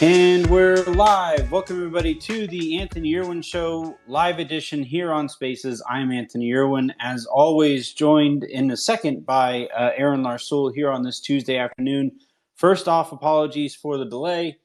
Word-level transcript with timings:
And 0.00 0.46
we're 0.46 0.84
live. 0.84 1.50
Welcome, 1.50 1.78
everybody, 1.78 2.14
to 2.14 2.46
the 2.46 2.78
Anthony 2.78 3.16
Irwin 3.16 3.42
Show 3.42 3.98
live 4.06 4.38
edition 4.38 4.80
here 4.80 5.10
on 5.10 5.28
Spaces. 5.28 5.82
I'm 5.90 6.12
Anthony 6.12 6.54
Irwin, 6.54 6.94
as 7.00 7.26
always, 7.26 7.92
joined 7.94 8.44
in 8.44 8.70
a 8.70 8.76
second 8.76 9.26
by 9.26 9.66
uh, 9.76 9.90
Aaron 9.96 10.22
Larsuel 10.22 10.72
here 10.72 10.92
on 10.92 11.02
this 11.02 11.18
Tuesday 11.18 11.58
afternoon. 11.58 12.12
First 12.54 12.86
off, 12.86 13.10
apologies 13.10 13.74
for 13.74 13.96
the 13.96 14.04
delay. 14.04 14.58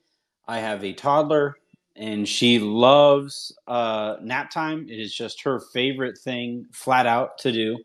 I 0.48 0.60
have 0.60 0.84
a 0.84 0.94
toddler, 0.94 1.56
and 1.96 2.30
she 2.30 2.60
loves 2.60 3.58
uh, 3.66 4.18
nap 4.22 4.52
time. 4.52 4.88
It 4.88 5.00
is 5.00 5.16
just 5.16 5.42
her 5.42 5.60
favorite 5.74 6.20
thing, 6.20 6.68
flat 6.72 7.08
out, 7.08 7.40
to 7.40 7.52
do. 7.52 7.80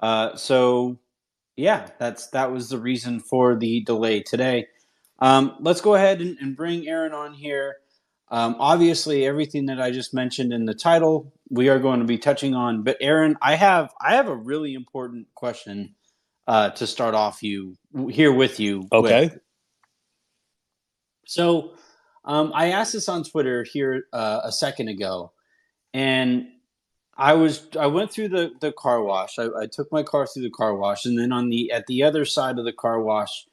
Uh, 0.00 0.34
so, 0.34 0.98
yeah, 1.54 1.86
that's 2.00 2.26
that 2.30 2.50
was 2.50 2.68
the 2.68 2.78
reason 2.78 3.20
for 3.20 3.54
the 3.54 3.82
delay 3.82 4.24
today. 4.24 4.66
Um, 5.20 5.56
let's 5.60 5.80
go 5.80 5.94
ahead 5.94 6.20
and, 6.20 6.38
and, 6.38 6.56
bring 6.56 6.88
Aaron 6.88 7.12
on 7.12 7.34
here. 7.34 7.76
Um, 8.30 8.56
obviously, 8.58 9.26
everything 9.26 9.66
that 9.66 9.80
I 9.80 9.90
just 9.90 10.14
mentioned 10.14 10.52
in 10.52 10.64
the 10.64 10.74
title, 10.74 11.32
we 11.50 11.68
are 11.68 11.78
going 11.78 12.00
to 12.00 12.06
be 12.06 12.16
touching 12.16 12.54
on. 12.54 12.82
But 12.82 12.96
Aaron, 13.00 13.36
I 13.42 13.56
have 13.56 13.92
I 14.00 14.14
have 14.14 14.28
a 14.28 14.36
really 14.36 14.74
important 14.74 15.26
question 15.34 15.94
uh, 16.46 16.70
to 16.70 16.86
start 16.86 17.14
off 17.14 17.42
you 17.42 17.76
here 18.08 18.32
with 18.32 18.60
you. 18.60 18.88
Okay. 18.92 19.24
With. 19.24 19.38
So, 21.26 21.74
um, 22.24 22.52
I 22.54 22.70
asked 22.70 22.92
this 22.92 23.08
on 23.08 23.24
Twitter 23.24 23.64
here 23.64 24.04
uh, 24.12 24.40
a 24.44 24.52
second 24.52 24.88
ago, 24.88 25.32
and 25.92 26.48
I 27.16 27.34
was 27.34 27.68
I 27.78 27.86
went 27.86 28.10
through 28.10 28.28
the 28.28 28.52
the 28.60 28.72
car 28.72 29.02
wash. 29.02 29.38
I, 29.38 29.46
I 29.46 29.66
took 29.66 29.92
my 29.92 30.02
car 30.02 30.26
through 30.26 30.44
the 30.44 30.50
car 30.50 30.74
wash, 30.74 31.04
and 31.04 31.18
then 31.18 31.32
on 31.32 31.50
the 31.50 31.72
at 31.72 31.86
the 31.86 32.02
other 32.04 32.24
side 32.24 32.58
of 32.58 32.64
the 32.64 32.72
car 32.72 33.00
wash 33.02 33.46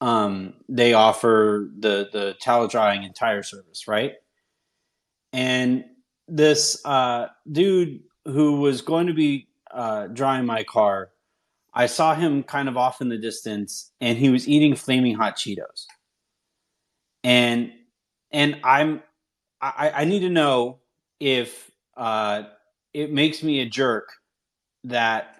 um, 0.00 0.54
they 0.68 0.92
offer 0.92 1.70
the 1.78 2.08
the 2.12 2.34
towel 2.40 2.68
drying 2.68 3.04
and 3.04 3.14
tire 3.14 3.42
service, 3.42 3.88
right? 3.88 4.14
And 5.32 5.84
this 6.28 6.80
uh, 6.84 7.28
dude 7.50 8.00
who 8.24 8.60
was 8.60 8.82
going 8.82 9.06
to 9.06 9.14
be 9.14 9.48
uh, 9.70 10.08
drying 10.08 10.46
my 10.46 10.64
car, 10.64 11.10
I 11.72 11.86
saw 11.86 12.14
him 12.14 12.42
kind 12.42 12.68
of 12.68 12.76
off 12.76 13.00
in 13.00 13.08
the 13.08 13.18
distance, 13.18 13.92
and 14.00 14.18
he 14.18 14.30
was 14.30 14.48
eating 14.48 14.74
flaming 14.74 15.14
hot 15.14 15.36
Cheetos. 15.36 15.86
And 17.24 17.72
and 18.30 18.60
I'm 18.64 19.02
I, 19.60 19.92
I 19.94 20.04
need 20.04 20.20
to 20.20 20.30
know 20.30 20.78
if 21.20 21.70
uh, 21.96 22.44
it 22.92 23.12
makes 23.12 23.42
me 23.42 23.60
a 23.60 23.66
jerk 23.66 24.10
that 24.84 25.36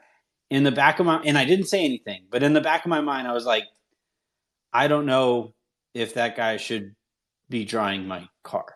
in 0.51 0.63
the 0.63 0.73
back 0.73 1.01
of 1.01 1.07
my 1.07 1.20
and 1.25 1.36
I 1.36 1.45
didn't 1.45 1.67
say 1.67 1.85
anything, 1.85 2.25
but 2.30 2.42
in 2.42 2.53
the 2.53 2.61
back 2.61 2.85
of 2.85 2.89
my 2.89 3.01
mind, 3.01 3.29
I 3.29 3.33
was 3.33 3.45
like, 3.45 3.64
I 4.77 4.89
don't 4.89 5.07
know 5.07 5.55
if 5.95 6.13
that 6.14 6.37
guy 6.37 6.59
should 6.59 6.95
be 7.48 7.64
drying 7.64 8.07
my 8.07 8.29
car. 8.45 8.67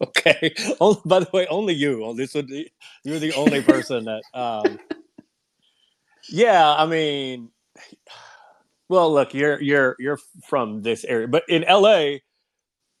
Okay. 0.00 0.54
Oh, 0.80 1.02
by 1.04 1.18
the 1.18 1.28
way, 1.32 1.48
only 1.48 1.74
you. 1.74 2.14
This 2.16 2.32
would 2.34 2.46
be, 2.46 2.70
you're 3.02 3.18
the 3.18 3.32
only 3.34 3.62
person 3.62 4.04
that. 4.04 4.22
Um, 4.32 4.78
yeah, 6.30 6.72
I 6.72 6.86
mean, 6.86 7.50
well, 8.88 9.12
look, 9.12 9.34
you're 9.34 9.60
you're 9.60 9.96
you're 9.98 10.20
from 10.46 10.82
this 10.82 11.02
area, 11.02 11.26
but 11.26 11.42
in 11.48 11.64
LA, 11.68 12.18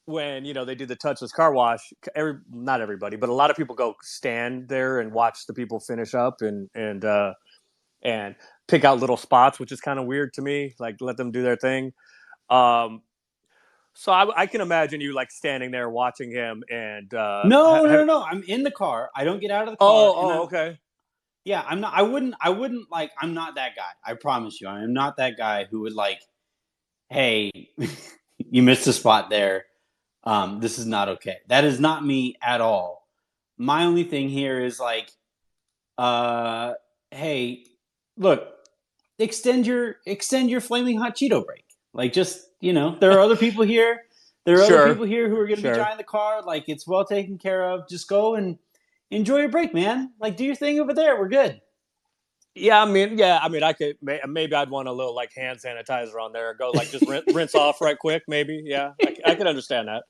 when 0.06 0.44
you 0.44 0.54
know 0.54 0.64
they 0.64 0.74
do 0.74 0.86
the 0.86 0.96
touchless 0.96 1.30
car 1.30 1.52
wash, 1.52 1.92
every 2.16 2.38
not 2.50 2.80
everybody, 2.80 3.16
but 3.16 3.28
a 3.28 3.34
lot 3.34 3.48
of 3.48 3.56
people 3.56 3.76
go 3.76 3.94
stand 4.02 4.66
there 4.66 4.98
and 4.98 5.12
watch 5.12 5.46
the 5.46 5.54
people 5.54 5.78
finish 5.78 6.14
up 6.14 6.42
and 6.42 6.68
and 6.74 7.04
uh, 7.04 7.32
and 8.02 8.34
pick 8.68 8.84
out 8.84 9.00
little 9.00 9.16
spots, 9.16 9.58
which 9.58 9.72
is 9.72 9.80
kind 9.80 9.98
of 9.98 10.06
weird 10.06 10.34
to 10.34 10.42
me. 10.42 10.74
Like 10.78 10.96
let 11.00 11.16
them 11.16 11.32
do 11.32 11.42
their 11.42 11.56
thing. 11.56 11.92
Um, 12.48 13.02
so 13.94 14.12
I, 14.12 14.42
I, 14.42 14.46
can 14.46 14.60
imagine 14.60 15.00
you 15.00 15.12
like 15.12 15.30
standing 15.30 15.72
there 15.72 15.90
watching 15.90 16.30
him 16.30 16.62
and 16.70 17.12
uh, 17.12 17.42
no, 17.46 17.66
ha- 17.66 17.82
no, 17.82 17.96
no, 17.96 18.04
no. 18.04 18.22
I'm 18.22 18.44
in 18.44 18.62
the 18.62 18.70
car. 18.70 19.10
I 19.14 19.24
don't 19.24 19.40
get 19.40 19.50
out 19.50 19.64
of 19.64 19.72
the 19.72 19.76
car. 19.76 19.88
Oh, 19.90 20.14
oh, 20.16 20.42
okay. 20.44 20.78
Yeah, 21.44 21.64
I'm 21.66 21.80
not. 21.80 21.94
I 21.94 22.02
wouldn't. 22.02 22.34
I 22.40 22.50
wouldn't 22.50 22.90
like. 22.90 23.10
I'm 23.20 23.34
not 23.34 23.56
that 23.56 23.74
guy. 23.74 23.90
I 24.04 24.14
promise 24.14 24.60
you. 24.60 24.68
I 24.68 24.82
am 24.82 24.92
not 24.92 25.16
that 25.16 25.36
guy 25.36 25.66
who 25.68 25.80
would 25.80 25.94
like. 25.94 26.20
Hey, 27.10 27.50
you 28.38 28.62
missed 28.62 28.86
a 28.86 28.92
spot 28.92 29.30
there. 29.30 29.64
Um, 30.24 30.60
this 30.60 30.78
is 30.78 30.86
not 30.86 31.08
okay. 31.08 31.38
That 31.48 31.64
is 31.64 31.80
not 31.80 32.04
me 32.04 32.36
at 32.42 32.60
all. 32.60 33.08
My 33.56 33.84
only 33.84 34.04
thing 34.04 34.28
here 34.28 34.60
is 34.60 34.78
like, 34.78 35.10
uh, 35.96 36.74
hey, 37.10 37.64
look, 38.16 38.57
extend 39.18 39.66
your 39.66 39.96
extend 40.06 40.50
your 40.50 40.60
flaming 40.60 40.98
hot 40.98 41.16
Cheeto 41.16 41.44
break. 41.44 41.64
Like 41.92 42.12
just 42.12 42.48
you 42.60 42.72
know, 42.72 42.96
there 42.98 43.12
are 43.12 43.20
other 43.20 43.36
people 43.36 43.64
here. 43.64 44.02
There 44.44 44.60
are 44.60 44.66
sure. 44.66 44.82
other 44.84 44.94
people 44.94 45.06
here 45.06 45.28
who 45.28 45.36
are 45.36 45.46
going 45.46 45.56
to 45.56 45.62
sure. 45.62 45.72
be 45.72 45.78
driving 45.78 45.98
the 45.98 46.04
car. 46.04 46.42
Like 46.42 46.68
it's 46.68 46.86
well 46.86 47.04
taken 47.04 47.38
care 47.38 47.70
of. 47.70 47.88
Just 47.88 48.08
go 48.08 48.34
and 48.34 48.58
enjoy 49.10 49.40
your 49.40 49.48
break, 49.48 49.74
man. 49.74 50.12
Like 50.20 50.36
do 50.36 50.44
your 50.44 50.54
thing 50.54 50.80
over 50.80 50.94
there. 50.94 51.18
We're 51.18 51.28
good. 51.28 51.60
Yeah, 52.54 52.82
I 52.82 52.86
mean, 52.86 53.18
yeah, 53.18 53.38
I 53.40 53.48
mean, 53.48 53.62
I 53.62 53.72
could 53.72 53.96
maybe 54.02 54.54
I'd 54.54 54.70
want 54.70 54.88
a 54.88 54.92
little 54.92 55.14
like 55.14 55.32
hand 55.32 55.60
sanitizer 55.60 56.20
on 56.20 56.32
there. 56.32 56.54
Go 56.54 56.70
like 56.70 56.90
just 56.90 57.06
rinse, 57.06 57.24
rinse 57.34 57.54
off 57.54 57.80
right 57.80 57.98
quick, 57.98 58.24
maybe. 58.26 58.62
Yeah, 58.64 58.92
I, 59.04 59.16
I 59.26 59.34
can 59.36 59.46
understand 59.46 59.88
that. 59.88 60.04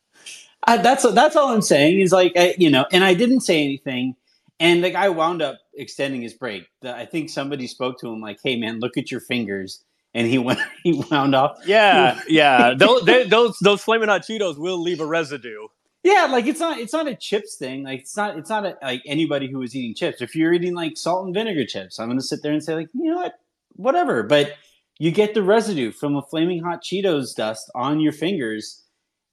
That's 0.67 1.03
that's 1.13 1.37
all 1.37 1.53
I'm 1.53 1.63
saying 1.63 2.01
is 2.01 2.13
like 2.13 2.33
I, 2.37 2.55
you 2.57 2.71
know, 2.71 2.87
and 2.91 3.05
I 3.05 3.15
didn't 3.15 3.41
say 3.41 3.63
anything, 3.63 4.17
and 4.61 4.83
the 4.83 4.91
guy 4.91 5.09
wound 5.09 5.43
up 5.43 5.59
extending 5.79 6.23
his 6.23 6.35
break. 6.35 6.69
I 6.85 7.05
think 7.07 7.31
somebody 7.31 7.67
spoke 7.67 7.99
to 8.01 8.09
him 8.09 8.21
like, 8.21 8.39
"Hey, 8.43 8.57
man, 8.57 8.81
look 8.81 8.97
at 8.97 9.11
your 9.11 9.21
fingers," 9.21 9.85
and 10.15 10.27
he 10.27 10.39
went 10.39 10.61
he 10.83 10.93
wound 11.11 11.35
off. 11.35 11.59
Yeah, 11.65 12.21
yeah. 12.29 12.75
those, 12.75 13.03
they, 13.05 13.25
those 13.25 13.57
those 13.61 13.83
flaming 13.83 14.09
hot 14.09 14.23
Cheetos 14.23 14.59
will 14.59 14.81
leave 14.81 15.01
a 15.01 15.07
residue. 15.07 15.69
Yeah, 16.05 16.29
like 16.31 16.47
it's 16.47 16.61
not 16.61 16.79
it's 16.79 16.93
not 16.93 17.09
a 17.09 17.15
chips 17.15 17.57
thing. 17.57 17.85
Like 17.85 18.01
it's 18.01 18.17
not 18.17 18.39
it's 18.39 18.51
not 18.51 18.65
a, 18.65 18.77
like 18.83 19.03
anybody 19.05 19.51
who 19.51 19.63
is 19.63 19.75
eating 19.75 19.95
chips. 19.95 20.21
If 20.21 20.35
you're 20.35 20.53
eating 20.53 20.75
like 20.75 20.97
salt 20.97 21.27
and 21.27 21.35
vinegar 21.35 21.67
chips, 21.67 21.99
I'm 21.99 22.07
going 22.07 22.19
to 22.19 22.25
sit 22.25 22.43
there 22.43 22.53
and 22.53 22.63
say 22.63 22.75
like, 22.75 22.89
you 22.95 23.11
know 23.11 23.17
what, 23.17 23.35
whatever. 23.75 24.23
But 24.23 24.55
you 24.99 25.11
get 25.11 25.35
the 25.35 25.43
residue 25.43 25.93
from 25.93 26.17
a 26.17 26.23
flaming 26.23 26.63
hot 26.63 26.83
Cheetos 26.83 27.35
dust 27.35 27.71
on 27.75 28.01
your 28.01 28.13
fingers, 28.13 28.85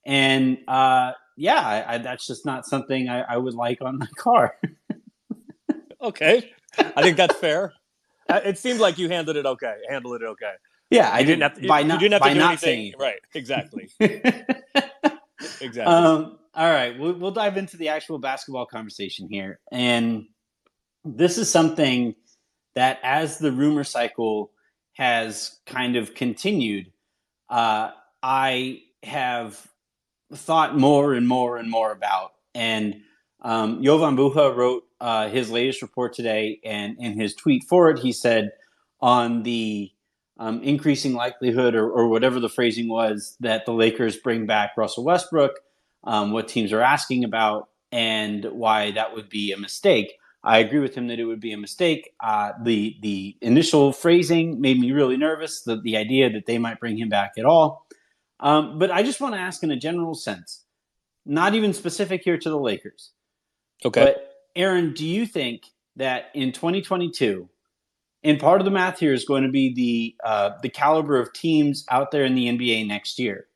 and 0.05 0.57
uh, 0.67 1.11
yeah, 1.37 1.59
I, 1.59 1.93
I, 1.93 1.97
that's 1.99 2.27
just 2.27 2.45
not 2.45 2.65
something 2.65 3.09
I, 3.09 3.21
I 3.21 3.37
would 3.37 3.53
like 3.53 3.81
on 3.81 3.99
my 3.99 4.07
car. 4.17 4.55
Okay, 6.05 6.51
I 6.77 7.01
think 7.01 7.17
that's 7.17 7.35
fair. 7.35 7.73
Uh, 8.29 8.41
it 8.43 8.57
seemed 8.57 8.79
like 8.79 8.97
you 8.97 9.09
handled 9.09 9.37
it 9.37 9.45
okay. 9.45 9.75
Handled 9.89 10.21
it 10.21 10.25
okay. 10.25 10.53
Yeah, 10.89 11.09
I 11.11 11.23
didn't 11.23 11.41
have 11.41 11.59
to. 11.59 11.67
By 11.67 11.83
not, 11.83 12.01
you 12.01 12.09
didn't 12.09 12.23
have 12.23 12.31
to 12.31 12.39
do 12.39 12.45
anything. 12.45 12.93
Right, 12.99 13.19
exactly. 13.33 13.89
exactly. 13.99 15.81
Um, 15.81 16.37
all 16.53 16.71
right, 16.71 16.97
we'll, 16.97 17.13
we'll 17.13 17.31
dive 17.31 17.57
into 17.57 17.77
the 17.77 17.89
actual 17.89 18.17
basketball 18.17 18.65
conversation 18.65 19.27
here, 19.29 19.59
and 19.71 20.25
this 21.03 21.37
is 21.37 21.51
something 21.51 22.15
that, 22.75 22.99
as 23.03 23.37
the 23.37 23.51
rumor 23.51 23.83
cycle 23.83 24.51
has 24.93 25.59
kind 25.65 25.95
of 25.95 26.13
continued, 26.13 26.91
uh, 27.49 27.91
I 28.23 28.81
have 29.03 29.67
thought 30.33 30.77
more 30.77 31.13
and 31.13 31.27
more 31.27 31.57
and 31.57 31.69
more 31.69 31.91
about. 31.91 32.33
And 32.53 33.01
um, 33.45 33.83
Jovan 33.83 34.17
Buha 34.17 34.55
wrote 34.55 34.87
uh, 34.99 35.29
his 35.29 35.51
latest 35.51 35.83
report 35.83 36.13
today, 36.13 36.59
and 36.65 36.97
in 36.99 37.13
his 37.13 37.35
tweet 37.35 37.63
for 37.63 37.91
it, 37.91 37.99
he 37.99 38.11
said 38.11 38.49
on 39.01 39.43
the 39.43 39.91
um, 40.39 40.63
increasing 40.63 41.13
likelihood, 41.13 41.75
or, 41.75 41.87
or, 41.87 42.07
whatever 42.07 42.39
the 42.39 42.49
phrasing 42.49 42.89
was, 42.89 43.37
that 43.39 43.67
the 43.67 43.71
Lakers 43.71 44.17
bring 44.17 44.47
back 44.47 44.71
Russell 44.75 45.03
Westbrook, 45.03 45.59
um, 46.05 46.31
what 46.31 46.47
teams 46.47 46.73
are 46.73 46.81
asking 46.81 47.23
about, 47.23 47.69
and 47.91 48.45
why 48.45 48.91
that 48.91 49.13
would 49.13 49.29
be 49.29 49.51
a 49.51 49.57
mistake. 49.57 50.13
I 50.43 50.57
agree 50.57 50.79
with 50.79 50.95
him 50.95 51.07
that 51.07 51.19
it 51.19 51.25
would 51.25 51.39
be 51.39 51.53
a 51.53 51.57
mistake. 51.57 52.13
Uh, 52.19 52.53
the 52.63 52.97
the 53.01 53.37
initial 53.41 53.93
phrasing 53.93 54.59
made 54.59 54.79
me 54.79 54.91
really 54.91 55.17
nervous. 55.17 55.61
The 55.61 55.79
the 55.79 55.97
idea 55.97 56.31
that 56.31 56.47
they 56.47 56.57
might 56.57 56.79
bring 56.79 56.97
him 56.97 57.09
back 57.09 57.33
at 57.37 57.45
all. 57.45 57.85
Um, 58.39 58.79
but 58.79 58.89
I 58.89 59.03
just 59.03 59.21
want 59.21 59.35
to 59.35 59.39
ask 59.39 59.61
in 59.61 59.69
a 59.69 59.77
general 59.77 60.15
sense, 60.15 60.63
not 61.27 61.53
even 61.53 61.73
specific 61.73 62.23
here 62.23 62.39
to 62.39 62.49
the 62.49 62.59
Lakers. 62.59 63.11
Okay. 63.83 64.03
But 64.03 64.33
Aaron, 64.55 64.93
do 64.93 65.05
you 65.05 65.25
think 65.25 65.63
that 65.95 66.29
in 66.33 66.51
2022, 66.51 67.49
and 68.23 68.39
part 68.39 68.59
of 68.59 68.65
the 68.65 68.71
math 68.71 68.99
here 68.99 69.13
is 69.13 69.23
going 69.23 69.43
to 69.43 69.49
be 69.49 69.73
the 69.73 70.27
uh, 70.27 70.51
the 70.61 70.69
caliber 70.69 71.19
of 71.19 71.31
teams 71.33 71.85
out 71.89 72.11
there 72.11 72.25
in 72.25 72.33
the 72.33 72.47
NBA 72.47 72.87
next 72.87 73.19
year. 73.19 73.47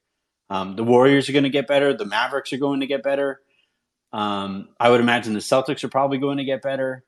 Um, 0.51 0.75
the 0.75 0.83
Warriors 0.83 1.27
are 1.29 1.33
going 1.33 1.43
to 1.43 1.49
get 1.49 1.67
better. 1.67 1.93
The 1.93 2.05
Mavericks 2.05 2.53
are 2.53 2.57
going 2.57 2.79
to 2.79 2.87
get 2.87 3.03
better. 3.03 3.41
Um, 4.13 4.69
I 4.79 4.89
would 4.89 5.01
imagine 5.01 5.33
the 5.33 5.39
Celtics 5.39 5.83
are 5.83 5.89
probably 5.89 6.17
going 6.17 6.37
to 6.37 6.43
get 6.43 6.61
better. 6.61 7.03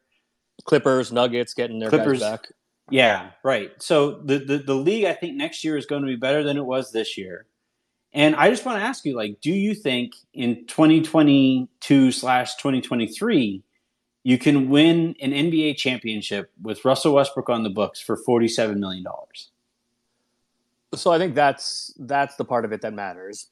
Clippers, 0.66 1.12
Nuggets 1.12 1.54
getting 1.54 1.80
their 1.80 1.90
Clippers. 1.90 2.20
guys 2.20 2.32
back. 2.32 2.48
Yeah, 2.90 3.32
right. 3.44 3.72
So 3.80 4.22
the, 4.24 4.40
the 4.40 4.58
the 4.58 4.76
league, 4.76 5.06
I 5.06 5.14
think 5.14 5.36
next 5.36 5.64
year 5.64 5.78
is 5.78 5.86
going 5.86 6.02
to 6.02 6.08
be 6.08 6.16
better 6.16 6.44
than 6.44 6.58
it 6.58 6.66
was 6.66 6.92
this 6.92 7.18
year. 7.18 7.46
And 8.14 8.36
I 8.36 8.50
just 8.50 8.66
want 8.66 8.80
to 8.80 8.84
ask 8.84 9.06
you, 9.06 9.16
like, 9.16 9.40
do 9.40 9.52
you 9.52 9.74
think 9.74 10.14
in 10.34 10.66
2022 10.68 12.12
slash 12.12 12.56
2023 12.56 13.64
you 14.24 14.38
can 14.38 14.70
win 14.70 15.16
an 15.22 15.32
NBA 15.32 15.78
championship 15.78 16.52
with 16.62 16.84
Russell 16.86 17.14
Westbrook 17.14 17.50
on 17.50 17.64
the 17.64 17.70
books 17.70 18.02
for 18.02 18.18
47 18.18 18.80
million 18.80 19.04
dollars? 19.04 19.52
So 20.94 21.12
I 21.12 21.18
think 21.18 21.36
that's 21.36 21.94
that's 22.00 22.36
the 22.36 22.44
part 22.44 22.66
of 22.66 22.74
it 22.74 22.82
that 22.82 22.94
matters, 22.94 23.48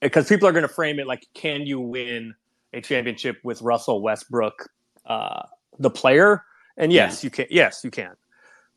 because 0.00 0.28
people 0.28 0.48
are 0.48 0.52
going 0.52 0.66
to 0.66 0.68
frame 0.68 0.98
it 0.98 1.06
like, 1.06 1.26
can 1.34 1.62
you 1.62 1.80
win 1.80 2.34
a 2.72 2.80
championship 2.80 3.38
with 3.44 3.62
Russell 3.62 4.02
Westbrook, 4.02 4.68
uh, 5.06 5.42
the 5.78 5.90
player? 5.90 6.44
And 6.76 6.92
yes, 6.92 7.22
you 7.22 7.30
can. 7.30 7.46
Yes, 7.48 7.82
you 7.84 7.92
can. 7.92 8.14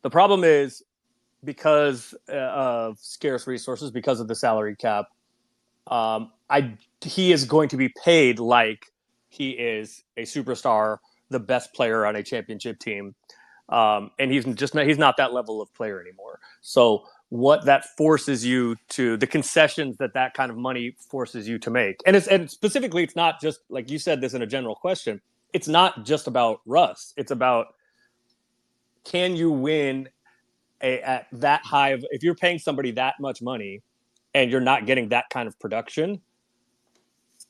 The 0.02 0.10
problem 0.10 0.44
is 0.44 0.84
because 1.42 2.14
uh, 2.28 2.36
of 2.36 2.98
scarce 3.00 3.46
resources, 3.46 3.90
because 3.90 4.20
of 4.20 4.28
the 4.28 4.34
salary 4.34 4.76
cap. 4.76 5.06
Um, 5.86 6.32
I 6.48 6.76
he 7.00 7.32
is 7.32 7.44
going 7.44 7.68
to 7.70 7.76
be 7.76 7.90
paid 8.04 8.38
like 8.38 8.86
he 9.28 9.50
is 9.50 10.04
a 10.16 10.22
superstar, 10.22 10.98
the 11.30 11.40
best 11.40 11.74
player 11.74 12.06
on 12.06 12.16
a 12.16 12.22
championship 12.22 12.78
team, 12.78 13.14
um, 13.68 14.10
and 14.18 14.30
he's 14.30 14.44
just 14.44 14.74
not, 14.74 14.86
he's 14.86 14.98
not 14.98 15.16
that 15.16 15.32
level 15.32 15.60
of 15.60 15.72
player 15.74 16.00
anymore. 16.00 16.38
So 16.60 17.04
what 17.28 17.64
that 17.64 17.84
forces 17.96 18.44
you 18.44 18.76
to 18.90 19.16
the 19.16 19.26
concessions 19.26 19.96
that 19.98 20.14
that 20.14 20.34
kind 20.34 20.50
of 20.50 20.56
money 20.56 20.96
forces 21.10 21.48
you 21.48 21.58
to 21.58 21.70
make, 21.70 22.00
and 22.06 22.16
it's 22.16 22.28
and 22.28 22.50
specifically, 22.50 23.02
it's 23.02 23.16
not 23.16 23.40
just 23.40 23.60
like 23.68 23.90
you 23.90 23.98
said 23.98 24.20
this 24.20 24.34
in 24.34 24.42
a 24.42 24.46
general 24.46 24.74
question. 24.74 25.20
It's 25.52 25.68
not 25.68 26.04
just 26.04 26.26
about 26.26 26.60
Russ. 26.66 27.12
It's 27.16 27.30
about 27.30 27.74
can 29.04 29.36
you 29.36 29.50
win 29.50 30.08
a, 30.82 31.00
at 31.00 31.26
that 31.32 31.62
high 31.64 31.90
of 31.90 32.04
if 32.10 32.22
you're 32.22 32.34
paying 32.34 32.58
somebody 32.58 32.90
that 32.92 33.14
much 33.20 33.42
money 33.42 33.82
and 34.34 34.50
you're 34.50 34.60
not 34.60 34.86
getting 34.86 35.08
that 35.08 35.24
kind 35.30 35.46
of 35.46 35.58
production 35.58 36.20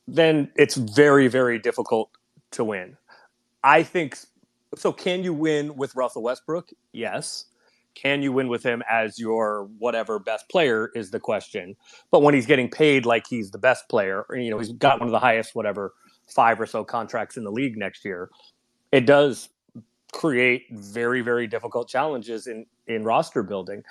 then 0.07 0.51
it's 0.57 0.75
very 0.75 1.29
very 1.29 1.59
difficult 1.59 2.11
to 2.51 2.65
win. 2.65 2.97
I 3.63 3.83
think 3.83 4.19
so 4.77 4.93
can 4.93 5.25
you 5.25 5.33
win 5.33 5.77
with 5.77 5.95
russell 5.97 6.23
westbrook? 6.23 6.71
Yes. 6.93 7.47
Can 7.95 8.23
you 8.23 8.33
win 8.33 8.49
with 8.49 8.65
him 8.65 8.83
as 8.91 9.21
your 9.21 9.69
whatever 9.79 10.19
best 10.19 10.49
player 10.49 10.91
is 10.97 11.13
the 11.13 11.21
question. 11.21 11.77
But 12.11 12.23
when 12.23 12.35
he's 12.35 12.47
getting 12.47 12.69
paid 12.69 13.07
like 13.07 13.25
he's 13.29 13.51
the 13.51 13.59
best 13.59 13.89
player 13.89 14.27
you 14.35 14.51
know 14.51 14.59
he's 14.59 14.73
got 14.73 15.01
one 15.01 15.09
of 15.09 15.13
the 15.13 15.21
highest 15.21 15.55
whatever 15.55 15.95
five 16.29 16.61
or 16.61 16.67
so 16.67 16.85
contracts 16.85 17.37
in 17.37 17.45
the 17.45 17.53
league 17.53 17.77
next 17.77 18.05
year 18.05 18.31
it 18.93 19.07
does 19.07 19.51
create 20.13 20.63
very 20.71 21.21
very 21.21 21.47
difficult 21.47 21.89
challenges 21.89 22.47
in 22.47 22.67
in 22.87 23.05
roster 23.05 23.43
building. 23.43 23.83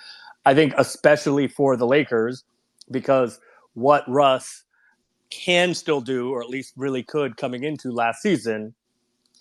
I 0.46 0.54
think 0.54 0.74
especially 0.78 1.48
for 1.48 1.78
the 1.78 1.88
lakers 1.88 2.44
because 2.92 3.40
what 3.74 4.04
russ 4.08 4.64
can 5.30 5.74
still 5.74 6.02
do 6.02 6.32
or 6.32 6.42
at 6.42 6.50
least 6.50 6.74
really 6.76 7.02
could 7.02 7.38
coming 7.38 7.64
into 7.64 7.92
last 7.92 8.22
season 8.22 8.74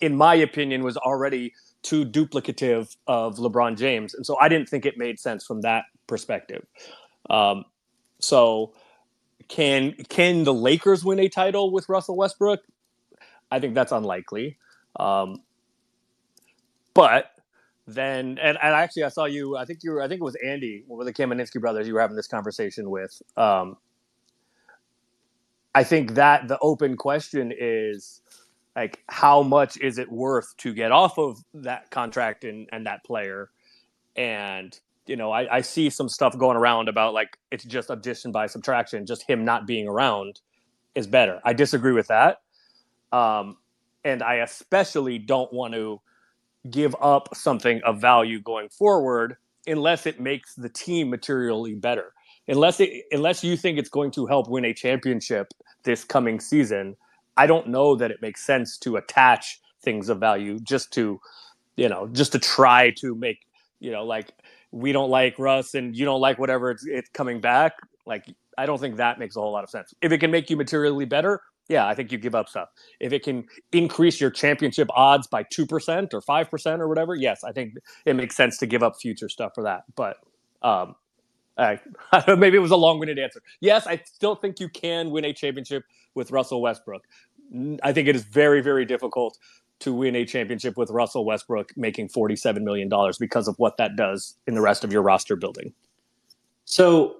in 0.01 0.15
my 0.15 0.33
opinion 0.33 0.83
was 0.83 0.97
already 0.97 1.53
too 1.83 2.05
duplicative 2.05 2.95
of 3.07 3.37
lebron 3.37 3.77
james. 3.77 4.13
And 4.13 4.25
so 4.25 4.37
i 4.39 4.47
didn't 4.49 4.69
think 4.69 4.85
it 4.85 4.97
made 4.97 5.19
sense 5.19 5.45
from 5.45 5.61
that 5.61 5.85
perspective. 6.07 6.65
Um, 7.29 7.65
so 8.19 8.73
can 9.47 9.93
can 10.09 10.43
the 10.43 10.53
lakers 10.53 11.03
win 11.05 11.19
a 11.19 11.29
title 11.29 11.71
with 11.71 11.89
russell 11.89 12.15
westbrook? 12.15 12.61
I 13.51 13.59
think 13.59 13.75
that's 13.75 13.91
unlikely. 13.91 14.57
Um, 14.99 15.43
but 16.93 17.31
then, 17.85 18.37
and, 18.41 18.57
and 18.61 18.73
actually, 18.73 19.03
I 19.03 19.09
saw 19.09 19.25
you. 19.25 19.57
I 19.57 19.65
think 19.65 19.79
you 19.83 19.91
were. 19.91 20.01
I 20.01 20.07
think 20.07 20.21
it 20.21 20.23
was 20.23 20.37
Andy, 20.45 20.83
one 20.87 21.01
of 21.01 21.05
the 21.05 21.13
Kamenetzky 21.13 21.59
brothers. 21.59 21.87
You 21.87 21.93
were 21.93 22.01
having 22.01 22.15
this 22.15 22.27
conversation 22.27 22.89
with. 22.89 23.21
Um, 23.35 23.77
I 25.75 25.83
think 25.83 26.13
that 26.13 26.47
the 26.47 26.57
open 26.59 26.95
question 26.95 27.51
is 27.57 28.21
like, 28.75 29.03
how 29.09 29.41
much 29.43 29.77
is 29.77 29.97
it 29.97 30.11
worth 30.11 30.55
to 30.57 30.73
get 30.73 30.91
off 30.91 31.17
of 31.17 31.43
that 31.53 31.91
contract 31.91 32.45
and 32.45 32.69
and 32.71 32.85
that 32.85 33.03
player? 33.03 33.49
And 34.15 34.79
you 35.05 35.17
know, 35.17 35.31
I, 35.31 35.57
I 35.57 35.61
see 35.61 35.89
some 35.89 36.07
stuff 36.07 36.37
going 36.37 36.55
around 36.55 36.87
about 36.87 37.13
like 37.13 37.37
it's 37.51 37.65
just 37.65 37.89
addition 37.89 38.31
by 38.31 38.47
subtraction. 38.47 39.05
Just 39.05 39.23
him 39.29 39.43
not 39.43 39.67
being 39.67 39.87
around 39.87 40.39
is 40.95 41.07
better. 41.07 41.41
I 41.43 41.53
disagree 41.53 41.91
with 41.91 42.07
that. 42.07 42.37
Um, 43.11 43.57
and 44.05 44.23
I 44.23 44.35
especially 44.35 45.19
don't 45.19 45.51
want 45.51 45.73
to 45.73 45.99
give 46.69 46.95
up 47.01 47.29
something 47.35 47.81
of 47.83 47.99
value 47.99 48.39
going 48.41 48.69
forward 48.69 49.37
unless 49.67 50.05
it 50.05 50.19
makes 50.19 50.55
the 50.55 50.69
team 50.69 51.09
materially 51.09 51.75
better. 51.75 52.13
Unless 52.47 52.79
it, 52.79 53.05
unless 53.11 53.43
you 53.43 53.55
think 53.55 53.77
it's 53.77 53.89
going 53.89 54.11
to 54.11 54.25
help 54.25 54.49
win 54.49 54.65
a 54.65 54.73
championship 54.73 55.53
this 55.83 56.03
coming 56.03 56.39
season, 56.39 56.95
I 57.37 57.47
don't 57.47 57.67
know 57.69 57.95
that 57.95 58.11
it 58.11 58.21
makes 58.21 58.45
sense 58.45 58.77
to 58.79 58.97
attach 58.97 59.59
things 59.81 60.09
of 60.09 60.19
value 60.19 60.59
just 60.59 60.91
to, 60.93 61.19
you 61.77 61.89
know, 61.89 62.07
just 62.07 62.33
to 62.33 62.39
try 62.39 62.91
to 62.97 63.15
make, 63.15 63.39
you 63.79 63.91
know, 63.91 64.03
like 64.03 64.29
we 64.71 64.91
don't 64.91 65.09
like 65.09 65.39
Russ 65.39 65.73
and 65.73 65.95
you 65.95 66.05
don't 66.05 66.21
like 66.21 66.37
whatever 66.37 66.71
it's, 66.71 66.85
it's 66.85 67.09
coming 67.09 67.39
back. 67.39 67.73
Like 68.05 68.25
I 68.57 68.65
don't 68.65 68.79
think 68.79 68.97
that 68.97 69.19
makes 69.19 69.35
a 69.35 69.41
whole 69.41 69.51
lot 69.51 69.63
of 69.63 69.69
sense. 69.69 69.93
If 70.01 70.11
it 70.11 70.17
can 70.17 70.31
make 70.31 70.49
you 70.49 70.57
materially 70.57 71.05
better, 71.05 71.41
yeah, 71.69 71.87
I 71.87 71.95
think 71.95 72.11
you 72.11 72.17
give 72.17 72.35
up 72.35 72.49
stuff. 72.49 72.69
If 72.99 73.13
it 73.13 73.23
can 73.23 73.45
increase 73.71 74.19
your 74.19 74.29
championship 74.29 74.89
odds 74.93 75.27
by 75.27 75.43
2% 75.43 76.13
or 76.13 76.21
5% 76.21 76.79
or 76.79 76.87
whatever, 76.87 77.15
yes, 77.15 77.43
I 77.43 77.51
think 77.51 77.75
it 78.05 78.15
makes 78.15 78.35
sense 78.35 78.57
to 78.59 78.65
give 78.65 78.83
up 78.83 78.95
future 79.01 79.29
stuff 79.29 79.53
for 79.55 79.63
that. 79.63 79.83
But 79.95 80.17
um, 80.61 80.95
I, 81.57 81.79
maybe 82.37 82.57
it 82.57 82.61
was 82.61 82.71
a 82.71 82.75
long 82.75 82.99
winded 82.99 83.19
answer. 83.19 83.41
Yes, 83.61 83.87
I 83.87 84.01
still 84.05 84.35
think 84.35 84.59
you 84.59 84.69
can 84.69 85.09
win 85.11 85.25
a 85.25 85.33
championship 85.33 85.83
with 86.15 86.31
Russell 86.31 86.61
Westbrook. 86.61 87.03
I 87.81 87.93
think 87.93 88.07
it 88.07 88.15
is 88.15 88.23
very, 88.23 88.61
very 88.61 88.85
difficult 88.85 89.37
to 89.79 89.93
win 89.93 90.15
a 90.15 90.25
championship 90.25 90.77
with 90.77 90.89
Russell 90.89 91.25
Westbrook 91.25 91.71
making 91.75 92.09
$47 92.09 92.61
million 92.61 92.89
because 93.19 93.47
of 93.47 93.55
what 93.57 93.77
that 93.77 93.95
does 93.95 94.37
in 94.47 94.53
the 94.53 94.61
rest 94.61 94.83
of 94.83 94.91
your 94.91 95.01
roster 95.01 95.35
building. 95.35 95.73
So 96.65 97.17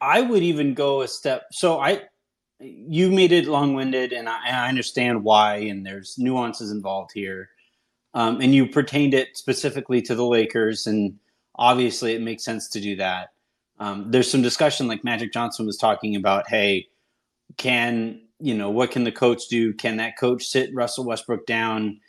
I 0.00 0.20
would 0.20 0.42
even 0.42 0.74
go 0.74 1.02
a 1.02 1.08
step. 1.08 1.44
So 1.52 1.80
I, 1.80 2.02
you 2.64 3.10
made 3.10 3.32
it 3.32 3.46
long-winded 3.46 4.12
and 4.12 4.28
I, 4.28 4.64
I, 4.64 4.68
understand 4.68 5.22
why 5.22 5.56
and 5.56 5.84
there's 5.84 6.16
nuances 6.18 6.70
involved 6.70 7.10
here. 7.12 7.50
Um, 8.14 8.40
and 8.40 8.54
you 8.54 8.66
pertained 8.66 9.12
it 9.12 9.36
specifically 9.36 10.00
to 10.02 10.14
the 10.14 10.24
lakers 10.24 10.86
and 10.86 11.18
obviously 11.56 12.14
it 12.14 12.22
makes 12.22 12.44
sense 12.44 12.68
to 12.68 12.80
do 12.80 12.96
that. 12.96 13.30
Um, 13.78 14.10
there's 14.10 14.30
some 14.30 14.42
discussion 14.42 14.86
like 14.86 15.02
magic 15.02 15.32
johnson 15.32 15.66
was 15.66 15.76
talking 15.76 16.14
about 16.14 16.48
hey 16.48 16.86
can 17.56 18.20
you 18.38 18.54
know 18.54 18.70
what 18.70 18.90
can 18.90 19.04
the 19.04 19.12
coach 19.12 19.48
do? 19.48 19.72
Can 19.72 19.96
that 19.96 20.16
coach 20.18 20.44
sit 20.44 20.74
russell 20.74 21.04
westbrook 21.04 21.46
down 21.46 22.00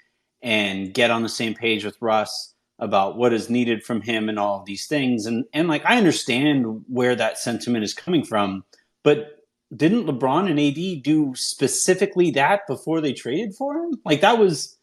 and 0.41 0.93
get 0.93 1.12
on 1.12 1.24
the 1.24 1.29
same 1.29 1.55
page 1.55 1.83
with 1.83 1.97
russ 2.01 2.53
about 2.77 3.17
what 3.17 3.33
is 3.33 3.50
needed 3.50 3.83
from 3.83 4.01
him 4.01 4.29
and 4.29 4.38
all 4.38 4.59
of 4.59 4.65
these 4.65 4.88
things? 4.88 5.25
And 5.25 5.45
and 5.53 5.67
like 5.67 5.83
i 5.85 5.97
understand 5.97 6.83
where 6.88 7.15
that 7.15 7.39
sentiment 7.39 7.83
is 7.83 7.93
coming 7.93 8.24
from 8.24 8.63
but 9.03 9.44
didn't 9.75 10.05
LeBron 10.05 10.50
and 10.50 10.60
AD 10.60 11.03
do 11.03 11.34
specifically 11.36 12.31
that 12.31 12.62
before 12.67 13.01
they 13.01 13.13
traded 13.13 13.55
for 13.55 13.75
him? 13.75 13.93
Like 14.05 14.22
that 14.22 14.38
was 14.38 14.77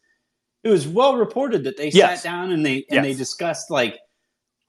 it 0.63 0.69
was 0.69 0.87
well 0.87 1.17
reported 1.17 1.63
that 1.65 1.77
they 1.77 1.89
yes. 1.89 2.21
sat 2.21 2.29
down 2.29 2.51
and 2.51 2.65
they 2.65 2.85
and 2.89 3.03
yes. 3.03 3.03
they 3.03 3.13
discussed 3.13 3.69
like 3.69 3.99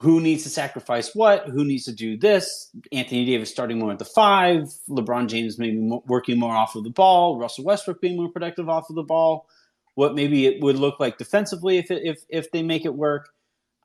who 0.01 0.21
needs 0.21 0.43
to 0.43 0.51
sacrifice 0.51 1.15
what, 1.15 1.49
who 1.49 1.65
needs 1.65 1.85
to 1.85 1.93
do 1.93 2.17
this. 2.17 2.71
Anthony 2.93 3.25
Davis 3.25 3.51
starting 3.51 3.79
more 3.79 3.93
at 3.93 3.99
the 3.99 4.05
five, 4.05 4.65
LeBron 4.89 5.29
James 5.29 5.59
maybe 5.59 5.79
working 6.07 6.39
more 6.39 6.55
off 6.55 6.75
of 6.75 6.85
the 6.85 6.91
ball, 6.91 7.39
Russell 7.39 7.65
Westbrook 7.65 8.01
being 8.01 8.17
more 8.17 8.29
productive 8.29 8.69
off 8.69 8.91
of 8.91 8.97
the 8.97 9.03
ball. 9.03 9.47
What 9.95 10.15
maybe 10.15 10.47
it 10.47 10.61
would 10.61 10.77
look 10.77 10.99
like 10.99 11.19
defensively 11.19 11.79
if 11.79 11.91
it, 11.91 12.03
if 12.05 12.25
if 12.29 12.51
they 12.51 12.63
make 12.63 12.85
it 12.85 12.95
work. 12.95 13.31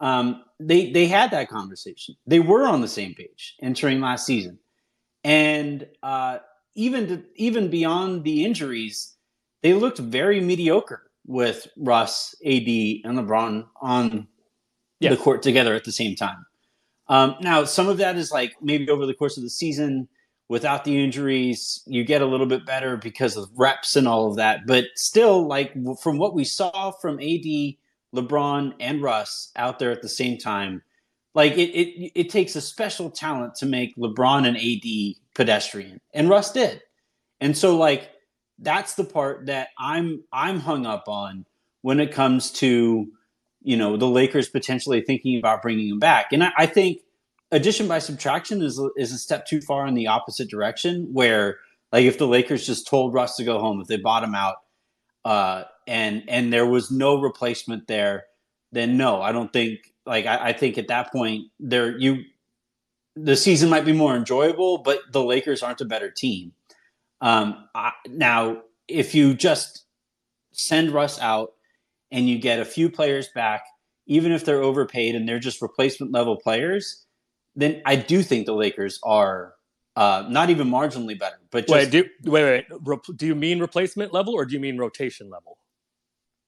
Um, 0.02 0.44
they 0.60 0.92
they 0.92 1.08
had 1.08 1.32
that 1.32 1.50
conversation. 1.50 2.16
They 2.26 2.40
were 2.40 2.66
on 2.66 2.82
the 2.82 2.88
same 2.88 3.14
page 3.14 3.56
entering 3.62 4.02
last 4.02 4.26
season 4.26 4.58
and 5.24 5.88
uh, 6.04 6.40
even 6.76 7.08
to, 7.08 7.24
even 7.36 7.70
beyond 7.70 8.24
the 8.24 8.46
injuries, 8.46 9.16
they 9.62 9.74
looked 9.74 10.00
very 10.00 10.40
mediocre 10.40 11.10
with 11.26 11.68
Russ, 11.78 12.34
AD, 12.46 12.68
and 12.68 13.18
LeBron 13.18 13.66
on 13.82 14.28
yes. 15.00 15.12
the 15.12 15.22
court 15.24 15.44
together 15.44 15.74
at 15.76 15.84
the 15.84 15.92
same 15.92 16.16
time. 16.16 16.46
Um, 17.08 17.36
now, 17.42 17.64
some 17.64 17.88
of 17.88 17.98
that 17.98 18.16
is 18.16 18.32
like 18.32 18.56
maybe 18.62 18.90
over 18.90 19.06
the 19.06 19.14
course 19.14 19.38
of 19.38 19.44
the 19.44 19.50
season, 19.50 20.08
without 20.48 20.84
the 20.84 21.02
injuries, 21.02 21.84
you 21.86 22.04
get 22.04 22.22
a 22.22 22.26
little 22.26 22.46
bit 22.46 22.66
better 22.66 22.98
because 22.98 23.38
of 23.38 23.50
reps 23.56 23.96
and 23.96 24.08
all 24.08 24.28
of 24.28 24.36
that. 24.38 24.66
But 24.66 24.86
still, 24.96 25.48
like 25.48 25.74
from 26.02 26.18
what 26.18 26.34
we 26.34 26.44
saw 26.44 26.92
from 26.92 27.20
AD, 27.20 27.76
LeBron, 28.16 28.74
and 28.80 29.02
Russ 29.02 29.52
out 29.56 29.80
there 29.80 29.92
at 29.92 30.02
the 30.02 30.10
same 30.10 30.38
time, 30.38 30.82
like 31.40 31.54
it, 31.54 31.70
it, 31.70 32.12
it 32.16 32.30
takes 32.30 32.58
a 32.58 32.62
special 32.62 33.10
talent 33.10 33.56
to 33.56 33.66
make 33.66 33.96
LeBron 33.96 34.46
and 34.46 34.58
AD 34.58 35.16
pedestrian, 35.36 36.02
and 36.14 36.28
Russ 36.28 36.52
did. 36.52 36.82
And 37.40 37.58
so, 37.58 37.78
like, 37.78 38.10
that's 38.58 38.96
the 38.96 39.06
part 39.06 39.46
that 39.46 39.70
I'm 39.80 40.22
I'm 40.34 40.60
hung 40.60 40.86
up 40.86 41.06
on 41.08 41.46
when 41.82 42.02
it 42.02 42.12
comes 42.12 42.52
to 42.52 43.08
you 43.62 43.78
know 43.78 43.96
the 43.96 44.06
Lakers 44.06 44.50
potentially 44.50 45.00
thinking 45.00 45.40
about 45.40 45.62
bringing 45.62 45.88
him 45.88 45.98
back. 46.00 46.34
And 46.34 46.44
I, 46.44 46.52
I 46.58 46.66
think 46.66 47.00
addition 47.54 47.88
by 47.88 48.00
subtraction 48.00 48.62
is 48.62 48.78
is 48.98 49.14
a 49.14 49.18
step 49.18 49.46
too 49.46 49.62
far 49.62 49.88
in 49.88 49.94
the 49.94 50.08
opposite 50.08 50.50
direction. 50.50 51.08
Where 51.14 51.60
like 51.94 52.04
if 52.04 52.18
the 52.18 52.28
Lakers 52.28 52.68
just 52.68 52.86
told 52.86 53.14
Russ 53.14 53.38
to 53.38 53.46
go 53.46 53.60
home, 53.60 53.80
if 53.80 53.88
they 53.88 53.96
bought 53.96 54.26
him 54.26 54.36
out, 54.36 54.58
uh, 55.24 55.64
and 55.88 56.22
and 56.28 56.52
there 56.52 56.66
was 56.66 56.92
no 56.92 57.22
replacement 57.22 57.88
there, 57.88 58.26
then 58.74 58.98
no, 58.98 59.22
I 59.22 59.32
don't 59.32 59.54
think. 59.54 59.94
Like 60.10 60.26
I, 60.26 60.50
I 60.50 60.54
think 60.54 60.80
at 60.80 60.88
that 60.88 61.12
point, 61.12 61.46
there 61.60 61.96
you 61.96 62.24
the 63.16 63.36
season 63.36 63.70
might 63.70 63.86
be 63.86 63.94
more 63.94 64.16
enjoyable, 64.16 64.80
but 64.80 65.00
the 65.12 65.24
Lakers 65.24 65.62
aren't 65.62 65.82
a 65.82 65.86
better 65.86 66.10
team. 66.10 66.54
Um, 67.22 67.68
I, 67.76 67.92
now, 68.08 68.64
if 68.88 69.14
you 69.14 69.36
just 69.36 69.86
send 70.52 70.92
Russ 70.92 71.20
out 71.20 71.54
and 72.12 72.28
you 72.28 72.40
get 72.40 72.60
a 72.60 72.66
few 72.66 72.90
players 72.90 73.28
back, 73.36 73.66
even 74.08 74.32
if 74.32 74.46
they're 74.46 74.64
overpaid 74.64 75.14
and 75.14 75.30
they're 75.30 75.38
just 75.38 75.62
replacement 75.62 76.12
level 76.12 76.38
players, 76.38 77.06
then 77.56 77.82
I 77.86 77.96
do 77.96 78.24
think 78.24 78.48
the 78.48 78.56
Lakers 78.56 79.00
are 79.04 79.54
uh, 79.96 80.26
not 80.28 80.50
even 80.50 80.70
marginally 80.70 81.20
better. 81.20 81.40
But 81.52 81.68
just 81.68 81.72
wait, 81.72 81.92
do, 81.92 82.10
wait, 82.24 82.44
wait. 82.44 82.66
Re- 82.84 83.16
do 83.16 83.28
you 83.28 83.36
mean 83.36 83.60
replacement 83.60 84.12
level 84.12 84.34
or 84.34 84.46
do 84.46 84.54
you 84.54 84.60
mean 84.60 84.78
rotation 84.78 85.30
level? 85.30 85.60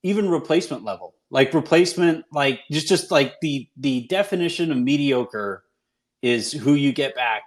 Even 0.03 0.29
replacement 0.29 0.83
level, 0.83 1.15
like 1.29 1.53
replacement, 1.53 2.25
like 2.31 2.61
just 2.71 2.87
just 2.87 3.11
like 3.11 3.35
the 3.41 3.67
the 3.77 4.07
definition 4.07 4.71
of 4.71 4.77
mediocre 4.77 5.63
is 6.21 6.51
who 6.51 6.73
you 6.73 6.91
get 6.91 7.15
back. 7.15 7.43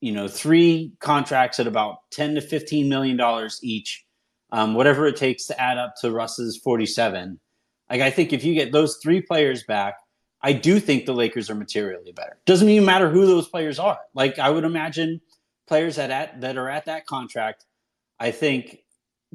You 0.00 0.12
know, 0.12 0.28
three 0.28 0.92
contracts 1.00 1.58
at 1.58 1.66
about 1.66 1.96
ten 2.12 2.34
to 2.34 2.40
fifteen 2.40 2.88
million 2.88 3.16
dollars 3.16 3.58
each, 3.62 4.04
um, 4.52 4.74
whatever 4.74 5.06
it 5.06 5.16
takes 5.16 5.46
to 5.46 5.60
add 5.60 5.78
up 5.78 5.94
to 6.02 6.10
Russ's 6.10 6.58
forty-seven. 6.58 7.40
Like 7.90 8.00
I 8.00 8.10
think 8.10 8.32
if 8.32 8.44
you 8.44 8.54
get 8.54 8.72
those 8.72 8.98
three 9.02 9.22
players 9.22 9.62
back, 9.64 9.94
I 10.42 10.52
do 10.52 10.78
think 10.78 11.06
the 11.06 11.14
Lakers 11.14 11.48
are 11.48 11.54
materially 11.54 12.12
better. 12.12 12.36
Doesn't 12.44 12.68
even 12.68 12.84
matter 12.84 13.08
who 13.10 13.26
those 13.26 13.48
players 13.48 13.78
are. 13.78 14.00
Like 14.14 14.38
I 14.38 14.50
would 14.50 14.64
imagine 14.64 15.20
players 15.66 15.96
that 15.96 16.10
at 16.10 16.42
that 16.42 16.58
are 16.58 16.68
at 16.68 16.84
that 16.84 17.06
contract. 17.06 17.64
I 18.20 18.30
think 18.30 18.78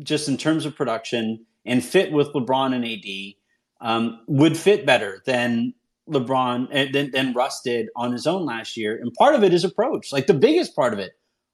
just 0.04 0.30
in 0.30 0.38
terms 0.38 0.66
of 0.66 0.76
production 0.76 1.46
and 1.66 1.84
fit 1.84 2.12
with 2.12 2.34
LeBron 2.34 2.74
and 2.74 2.86
AD 2.86 3.36
um, 3.82 4.22
would 4.28 4.58
fit 4.58 4.86
better 4.86 5.22
than 5.26 5.74
LeBron 6.10 6.92
than, 6.92 7.12
than 7.12 7.34
Russ 7.34 7.62
did 7.62 7.90
on 7.96 8.12
his 8.12 8.28
own 8.28 8.46
last 8.46 8.76
year. 8.76 8.98
And 9.02 9.14
part 9.14 9.36
of 9.36 9.44
it 9.44 9.54
is 9.54 9.64
approach. 9.64 10.12
Like 10.12 10.28
the 10.28 10.34
biggest 10.34 10.76
part 10.76 10.94
of 10.94 11.00
it, 11.00 11.12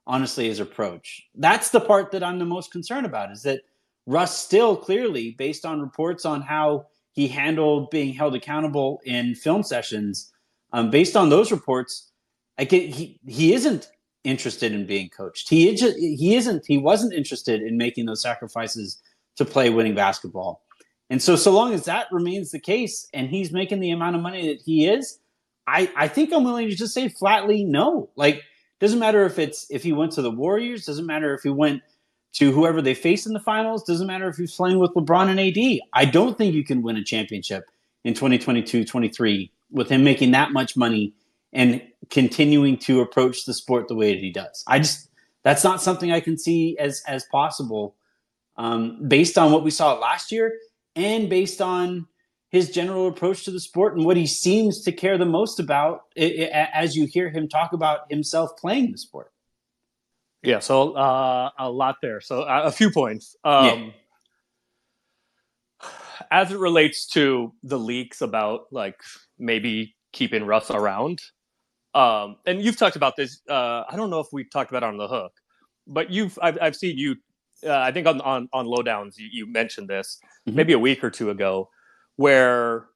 honestly, 0.07 0.47
is 0.47 0.59
approach. 0.59 1.23
That's 1.35 1.69
the 1.69 1.81
part 1.81 2.11
that 2.11 2.23
I'm 2.23 2.39
the 2.39 2.45
most 2.45 2.71
concerned 2.71 3.05
about. 3.05 3.31
Is 3.31 3.43
that 3.43 3.61
Russ 4.05 4.37
still 4.37 4.75
clearly, 4.75 5.31
based 5.37 5.65
on 5.65 5.81
reports 5.81 6.25
on 6.25 6.41
how 6.41 6.87
he 7.11 7.27
handled 7.27 7.89
being 7.89 8.13
held 8.13 8.35
accountable 8.35 9.01
in 9.05 9.35
film 9.35 9.63
sessions, 9.63 10.31
um, 10.73 10.89
based 10.89 11.15
on 11.15 11.29
those 11.29 11.51
reports, 11.51 12.11
I 12.57 12.65
get, 12.65 12.89
he 12.89 13.19
he 13.27 13.53
isn't 13.53 13.89
interested 14.23 14.73
in 14.73 14.85
being 14.85 15.09
coached. 15.09 15.49
He 15.49 15.73
he 15.73 16.35
isn't 16.35 16.65
he 16.65 16.77
wasn't 16.77 17.13
interested 17.13 17.61
in 17.61 17.77
making 17.77 18.05
those 18.05 18.21
sacrifices 18.21 19.01
to 19.37 19.45
play 19.45 19.69
winning 19.69 19.95
basketball. 19.95 20.61
And 21.09 21.21
so, 21.21 21.35
so 21.35 21.51
long 21.51 21.73
as 21.73 21.85
that 21.85 22.07
remains 22.11 22.51
the 22.51 22.59
case 22.59 23.07
and 23.13 23.29
he's 23.29 23.51
making 23.51 23.79
the 23.79 23.91
amount 23.91 24.15
of 24.15 24.21
money 24.21 24.47
that 24.47 24.61
he 24.61 24.87
is, 24.87 25.19
I, 25.67 25.91
I 25.95 26.07
think 26.07 26.33
I'm 26.33 26.43
willing 26.43 26.69
to 26.69 26.75
just 26.75 26.93
say 26.93 27.09
flatly 27.09 27.63
no. 27.63 28.09
Like, 28.15 28.43
doesn't 28.79 28.99
matter 28.99 29.25
if 29.25 29.39
it's 29.39 29.67
if 29.69 29.83
he 29.83 29.93
went 29.93 30.11
to 30.13 30.21
the 30.21 30.31
Warriors, 30.31 30.85
doesn't 30.85 31.05
matter 31.05 31.33
if 31.33 31.41
he 31.43 31.49
went 31.49 31.81
to 32.33 32.51
whoever 32.51 32.81
they 32.81 32.93
face 32.93 33.25
in 33.25 33.33
the 33.33 33.39
finals, 33.39 33.83
doesn't 33.83 34.07
matter 34.07 34.27
if 34.27 34.35
he's 34.35 34.53
playing 34.53 34.79
with 34.79 34.93
LeBron 34.93 35.29
and 35.29 35.39
AD. 35.39 35.79
I 35.93 36.05
don't 36.05 36.37
think 36.37 36.53
you 36.53 36.65
can 36.65 36.81
win 36.81 36.97
a 36.97 37.03
championship 37.03 37.69
in 38.03 38.13
2022 38.13 38.83
23 38.83 39.51
with 39.71 39.89
him 39.89 40.03
making 40.03 40.31
that 40.31 40.51
much 40.51 40.75
money 40.75 41.13
and 41.53 41.81
continuing 42.09 42.77
to 42.77 42.99
approach 42.99 43.45
the 43.45 43.53
sport 43.53 43.87
the 43.87 43.95
way 43.95 44.13
that 44.13 44.21
he 44.21 44.31
does. 44.31 44.63
I 44.67 44.79
just, 44.79 45.09
that's 45.43 45.63
not 45.63 45.81
something 45.81 46.11
I 46.11 46.19
can 46.19 46.37
see 46.37 46.77
as, 46.77 47.01
as 47.07 47.23
possible 47.25 47.95
um, 48.57 49.07
based 49.07 49.37
on 49.37 49.51
what 49.51 49.63
we 49.63 49.71
saw 49.71 49.93
last 49.93 50.31
year 50.31 50.53
and 50.95 51.29
based 51.29 51.61
on 51.61 52.07
his 52.49 52.69
general 52.69 53.07
approach 53.07 53.43
to 53.43 53.51
the 53.51 53.59
sport 53.59 53.97
and 53.97 54.05
what 54.05 54.15
he 54.15 54.25
seems 54.25 54.81
to 54.83 54.91
care 54.91 55.17
the 55.17 55.25
most 55.25 55.59
about 55.59 56.03
it, 56.15 56.33
it, 56.33 56.51
as 56.51 56.95
you 56.95 57.05
hear 57.05 57.29
him 57.29 57.49
talk 57.49 57.73
about 57.73 58.09
himself 58.09 58.51
playing 58.57 58.91
the 58.91 58.97
sport. 58.97 59.31
Yeah, 60.41 60.59
so 60.59 60.93
uh, 60.93 61.49
a 61.57 61.69
lot 61.69 61.97
there. 62.01 62.21
So 62.21 62.43
uh, 62.43 62.61
a 62.65 62.71
few 62.71 62.91
points. 62.91 63.35
Um, 63.43 63.65
yeah. 63.65 63.89
As 66.31 66.51
it 66.51 66.57
relates 66.57 67.05
to 67.07 67.53
the 67.63 67.77
leaks 67.77 68.21
about 68.21 68.67
like 68.71 68.99
maybe 69.37 69.95
keeping 70.13 70.45
Russ 70.45 70.71
around, 70.71 71.19
um, 71.93 72.37
and 72.45 72.61
you've 72.61 72.77
talked 72.77 72.95
about 72.95 73.15
this. 73.15 73.41
Uh, 73.49 73.83
I 73.89 73.95
don't 73.95 74.09
know 74.09 74.19
if 74.19 74.27
we 74.31 74.45
talked 74.45 74.71
about 74.71 74.83
it 74.83 74.87
on 74.87 74.97
the 74.97 75.07
hook, 75.07 75.33
but 75.87 76.09
you've 76.09 76.37
I've, 76.41 76.57
I've 76.61 76.75
seen 76.75 76.97
you 76.97 77.15
uh, 77.63 77.77
I 77.77 77.91
think 77.91 78.07
on 78.07 78.21
on 78.21 78.49
on 78.53 78.65
lowdowns 78.65 79.17
you, 79.17 79.27
you 79.31 79.45
mentioned 79.45 79.87
this 79.87 80.19
mm-hmm. 80.47 80.55
maybe 80.55 80.73
a 80.73 80.79
week 80.79 81.03
or 81.03 81.09
two 81.09 81.29
ago, 81.29 81.69
where 82.15 82.87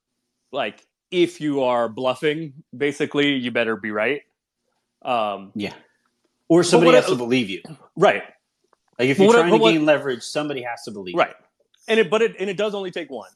like 0.51 0.85
if 1.11 1.41
you 1.41 1.63
are 1.63 1.89
bluffing, 1.89 2.53
basically 2.75 3.33
you 3.35 3.51
better 3.51 3.75
be 3.75 3.91
right. 3.91 4.21
Um, 5.01 5.51
yeah, 5.55 5.73
or 6.47 6.63
somebody 6.63 6.93
has 6.93 7.07
to 7.07 7.15
believe 7.15 7.49
you. 7.49 7.61
Right. 7.95 8.23
Like 8.97 9.09
if 9.09 9.19
you're 9.19 9.31
trying 9.31 9.51
to 9.51 9.59
gain 9.59 9.85
leverage, 9.85 10.23
somebody 10.23 10.61
has 10.63 10.83
to 10.83 10.91
believe. 10.91 11.15
Right. 11.15 11.29
You. 11.29 11.45
And 11.87 11.99
it, 12.01 12.09
but 12.09 12.21
it, 12.21 12.35
and 12.37 12.49
it 12.49 12.57
does 12.57 12.75
only 12.75 12.91
take 12.91 13.09
one. 13.09 13.31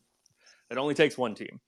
It 0.70 0.77
only 0.77 0.94
takes 0.94 1.18
one 1.18 1.36
team 1.36 1.60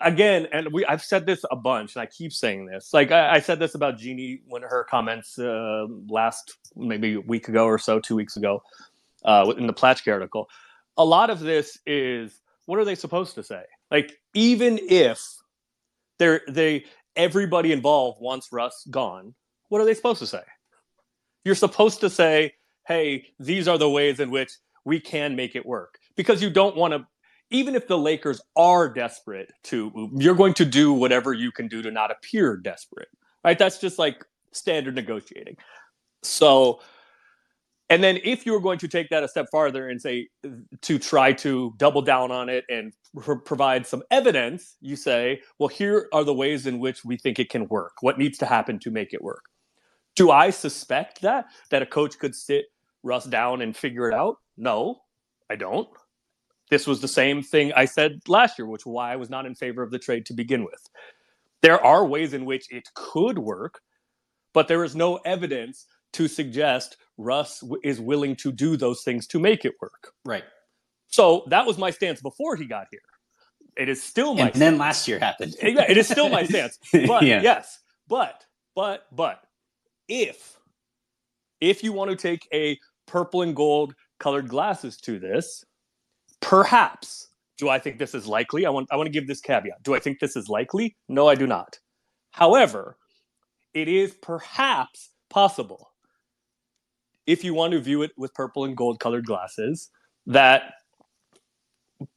again, 0.00 0.46
and 0.52 0.72
we 0.72 0.84
I've 0.86 1.02
said 1.02 1.26
this 1.26 1.44
a 1.50 1.56
bunch, 1.56 1.96
and 1.96 2.02
I 2.02 2.06
keep 2.06 2.32
saying 2.32 2.66
this. 2.66 2.92
Like 2.92 3.10
I, 3.10 3.34
I 3.36 3.40
said 3.40 3.58
this 3.58 3.74
about 3.74 3.98
Jeanie 3.98 4.40
when 4.46 4.62
her 4.62 4.84
comments 4.84 5.38
uh, 5.38 5.86
last 6.08 6.56
maybe 6.76 7.14
a 7.14 7.20
week 7.20 7.48
ago 7.48 7.64
or 7.64 7.78
so, 7.78 8.00
two 8.00 8.16
weeks 8.16 8.36
ago, 8.36 8.62
uh, 9.24 9.52
in 9.56 9.66
the 9.66 9.72
Plaschke 9.72 10.12
article. 10.12 10.48
A 10.96 11.04
lot 11.04 11.30
of 11.30 11.40
this 11.40 11.78
is 11.86 12.40
what 12.66 12.78
are 12.78 12.84
they 12.84 12.94
supposed 12.94 13.34
to 13.36 13.42
say? 13.42 13.62
Like 13.90 14.12
even 14.34 14.78
if 14.82 15.24
they're 16.18 16.42
they 16.48 16.84
everybody 17.16 17.72
involved 17.72 18.20
wants 18.20 18.48
Russ 18.52 18.86
gone, 18.90 19.34
what 19.68 19.80
are 19.80 19.84
they 19.84 19.94
supposed 19.94 20.20
to 20.20 20.26
say? 20.26 20.42
You're 21.44 21.54
supposed 21.54 22.00
to 22.00 22.10
say, 22.10 22.54
"Hey, 22.86 23.26
these 23.38 23.68
are 23.68 23.78
the 23.78 23.88
ways 23.88 24.20
in 24.20 24.30
which 24.30 24.52
we 24.84 25.00
can 25.00 25.36
make 25.36 25.56
it 25.56 25.64
work," 25.64 25.98
because 26.16 26.42
you 26.42 26.50
don't 26.50 26.76
want 26.76 26.94
to 26.94 27.06
even 27.50 27.74
if 27.74 27.86
the 27.86 27.98
Lakers 27.98 28.40
are 28.56 28.88
desperate 28.92 29.50
to, 29.64 30.10
you're 30.14 30.34
going 30.34 30.54
to 30.54 30.64
do 30.64 30.92
whatever 30.92 31.32
you 31.32 31.50
can 31.50 31.68
do 31.68 31.82
to 31.82 31.90
not 31.90 32.10
appear 32.10 32.56
desperate, 32.56 33.08
right? 33.44 33.58
That's 33.58 33.78
just 33.78 33.98
like 33.98 34.24
standard 34.52 34.94
negotiating. 34.94 35.56
So, 36.22 36.80
and 37.90 38.04
then 38.04 38.18
if 38.22 38.44
you 38.44 38.52
were 38.52 38.60
going 38.60 38.78
to 38.80 38.88
take 38.88 39.08
that 39.08 39.22
a 39.22 39.28
step 39.28 39.46
farther 39.50 39.88
and 39.88 40.00
say 40.00 40.28
to 40.82 40.98
try 40.98 41.32
to 41.34 41.72
double 41.78 42.02
down 42.02 42.30
on 42.30 42.50
it 42.50 42.64
and 42.68 42.92
pr- 43.18 43.36
provide 43.36 43.86
some 43.86 44.02
evidence, 44.10 44.76
you 44.82 44.94
say, 44.94 45.40
well, 45.58 45.68
here 45.68 46.08
are 46.12 46.24
the 46.24 46.34
ways 46.34 46.66
in 46.66 46.78
which 46.78 47.04
we 47.04 47.16
think 47.16 47.38
it 47.38 47.48
can 47.48 47.66
work. 47.68 47.92
What 48.02 48.18
needs 48.18 48.36
to 48.38 48.46
happen 48.46 48.78
to 48.80 48.90
make 48.90 49.14
it 49.14 49.22
work? 49.22 49.44
Do 50.16 50.30
I 50.30 50.50
suspect 50.50 51.22
that 51.22 51.46
that 51.70 51.80
a 51.80 51.86
coach 51.86 52.18
could 52.18 52.34
sit 52.34 52.66
Russ 53.04 53.24
down 53.24 53.62
and 53.62 53.74
figure 53.74 54.08
it 54.08 54.14
out? 54.14 54.36
No, 54.58 55.00
I 55.48 55.56
don't. 55.56 55.88
This 56.70 56.86
was 56.86 57.00
the 57.00 57.08
same 57.08 57.42
thing 57.42 57.72
I 57.74 57.84
said 57.84 58.20
last 58.28 58.58
year, 58.58 58.66
which 58.66 58.84
why 58.84 59.12
I 59.12 59.16
was 59.16 59.30
not 59.30 59.46
in 59.46 59.54
favor 59.54 59.82
of 59.82 59.90
the 59.90 59.98
trade 59.98 60.26
to 60.26 60.34
begin 60.34 60.64
with. 60.64 60.88
There 61.62 61.82
are 61.84 62.04
ways 62.04 62.34
in 62.34 62.44
which 62.44 62.70
it 62.70 62.88
could 62.94 63.38
work, 63.38 63.80
but 64.52 64.68
there 64.68 64.84
is 64.84 64.94
no 64.94 65.16
evidence 65.24 65.86
to 66.12 66.28
suggest 66.28 66.96
Russ 67.16 67.62
is 67.82 68.00
willing 68.00 68.36
to 68.36 68.52
do 68.52 68.76
those 68.76 69.02
things 69.02 69.26
to 69.28 69.38
make 69.38 69.64
it 69.64 69.74
work. 69.80 70.12
Right. 70.24 70.44
So 71.08 71.44
that 71.48 71.66
was 71.66 71.78
my 71.78 71.90
stance 71.90 72.20
before 72.20 72.54
he 72.54 72.66
got 72.66 72.86
here. 72.90 73.00
It 73.76 73.88
is 73.88 74.02
still 74.02 74.34
my. 74.34 74.42
And 74.42 74.50
stance. 74.50 74.58
then 74.58 74.78
last 74.78 75.08
year 75.08 75.18
happened. 75.18 75.54
it 75.62 75.96
is 75.96 76.08
still 76.08 76.28
my 76.28 76.44
stance. 76.44 76.78
But 77.06 77.22
yeah. 77.22 77.40
yes, 77.40 77.78
but 78.08 78.44
but 78.74 79.06
but 79.12 79.42
if 80.08 80.58
if 81.60 81.82
you 81.82 81.92
want 81.92 82.10
to 82.10 82.16
take 82.16 82.48
a 82.52 82.78
purple 83.06 83.42
and 83.42 83.54
gold 83.54 83.94
colored 84.18 84.48
glasses 84.48 84.96
to 84.98 85.18
this, 85.18 85.64
Perhaps. 86.40 87.28
Do 87.56 87.68
I 87.68 87.78
think 87.78 87.98
this 87.98 88.14
is 88.14 88.26
likely? 88.26 88.66
I 88.66 88.70
want 88.70 88.88
I 88.92 88.96
want 88.96 89.08
to 89.08 89.12
give 89.12 89.26
this 89.26 89.40
caveat. 89.40 89.82
Do 89.82 89.94
I 89.94 89.98
think 89.98 90.20
this 90.20 90.36
is 90.36 90.48
likely? 90.48 90.96
No, 91.08 91.28
I 91.28 91.34
do 91.34 91.46
not. 91.46 91.78
However, 92.30 92.96
it 93.74 93.88
is 93.88 94.14
perhaps 94.14 95.10
possible 95.28 95.90
if 97.26 97.42
you 97.42 97.52
want 97.52 97.72
to 97.72 97.80
view 97.80 98.02
it 98.02 98.12
with 98.16 98.32
purple 98.34 98.64
and 98.64 98.76
gold 98.76 99.00
colored 99.00 99.26
glasses 99.26 99.90
that 100.26 100.74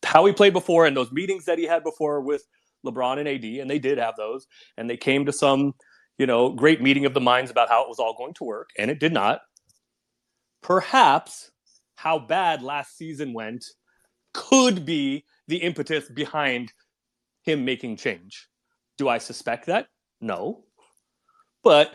how 0.03 0.25
he 0.25 0.31
played 0.31 0.53
before 0.53 0.85
and 0.85 0.95
those 0.95 1.11
meetings 1.11 1.45
that 1.45 1.57
he 1.57 1.65
had 1.65 1.83
before 1.83 2.21
with 2.21 2.43
LeBron 2.85 3.17
and 3.17 3.27
AD 3.27 3.43
and 3.43 3.69
they 3.69 3.79
did 3.79 3.97
have 3.97 4.15
those 4.15 4.45
and 4.77 4.87
they 4.87 4.97
came 4.97 5.25
to 5.25 5.33
some 5.33 5.73
you 6.21 6.27
know, 6.27 6.51
great 6.51 6.83
meeting 6.83 7.07
of 7.07 7.15
the 7.15 7.19
minds 7.19 7.49
about 7.49 7.67
how 7.67 7.81
it 7.81 7.89
was 7.89 7.97
all 7.97 8.15
going 8.15 8.35
to 8.35 8.43
work, 8.43 8.69
and 8.77 8.91
it 8.91 8.99
did 8.99 9.11
not. 9.11 9.41
Perhaps 10.61 11.49
how 11.95 12.19
bad 12.19 12.61
last 12.61 12.95
season 12.95 13.33
went 13.33 13.65
could 14.33 14.85
be 14.85 15.25
the 15.47 15.57
impetus 15.57 16.09
behind 16.09 16.71
him 17.43 17.65
making 17.65 17.97
change. 17.97 18.47
Do 18.97 19.09
I 19.09 19.17
suspect 19.17 19.65
that? 19.65 19.87
No. 20.19 20.63
But 21.63 21.93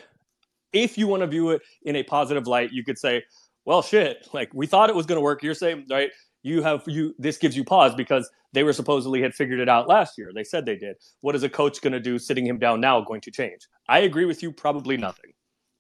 if 0.73 0.99
you 0.99 1.07
want 1.07 1.23
to 1.23 1.27
view 1.27 1.51
it 1.51 1.63
in 1.83 1.97
a 1.97 2.03
positive 2.03 2.47
light, 2.47 2.73
you 2.73 2.85
could 2.85 2.99
say, 2.99 3.23
well, 3.65 3.83
shit, 3.83 4.29
like 4.33 4.51
we 4.55 4.67
thought 4.67 4.91
it 4.91 4.97
was 4.97 5.07
going 5.07 5.17
to 5.17 5.23
work. 5.23 5.43
You're 5.43 5.55
saying, 5.55 5.87
right? 5.91 6.11
You 6.43 6.63
have 6.63 6.85
you 6.87 7.15
this 7.19 7.39
gives 7.39 7.57
you 7.57 7.65
pause 7.65 7.95
because 7.95 8.31
they 8.53 8.63
were 8.63 8.73
supposedly 8.73 9.21
had 9.21 9.35
figured 9.35 9.59
it 9.59 9.69
out 9.69 9.89
last 9.89 10.17
year. 10.17 10.31
They 10.35 10.45
said 10.45 10.65
they 10.65 10.77
did. 10.77 10.97
What 11.21 11.35
is 11.35 11.43
a 11.43 11.49
coach 11.49 11.81
going 11.81 11.93
to 11.93 12.01
do 12.01 12.19
sitting 12.19 12.47
him 12.47 12.59
down 12.59 12.81
now 12.81 13.01
going 13.01 13.21
to 13.23 13.31
change? 13.33 13.67
I 13.89 14.01
agree 14.01 14.25
with 14.25 14.43
you, 14.43 14.53
probably 14.53 14.97
nothing. 14.97 15.33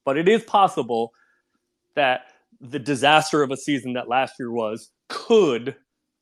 But 0.04 0.16
it 0.16 0.28
is 0.28 0.42
possible 0.42 1.12
that 1.94 2.22
the 2.60 2.78
disaster 2.78 3.42
of 3.42 3.50
a 3.50 3.56
season 3.56 3.92
that 3.92 4.08
last 4.08 4.34
year 4.38 4.50
was 4.50 4.90
could 5.08 5.76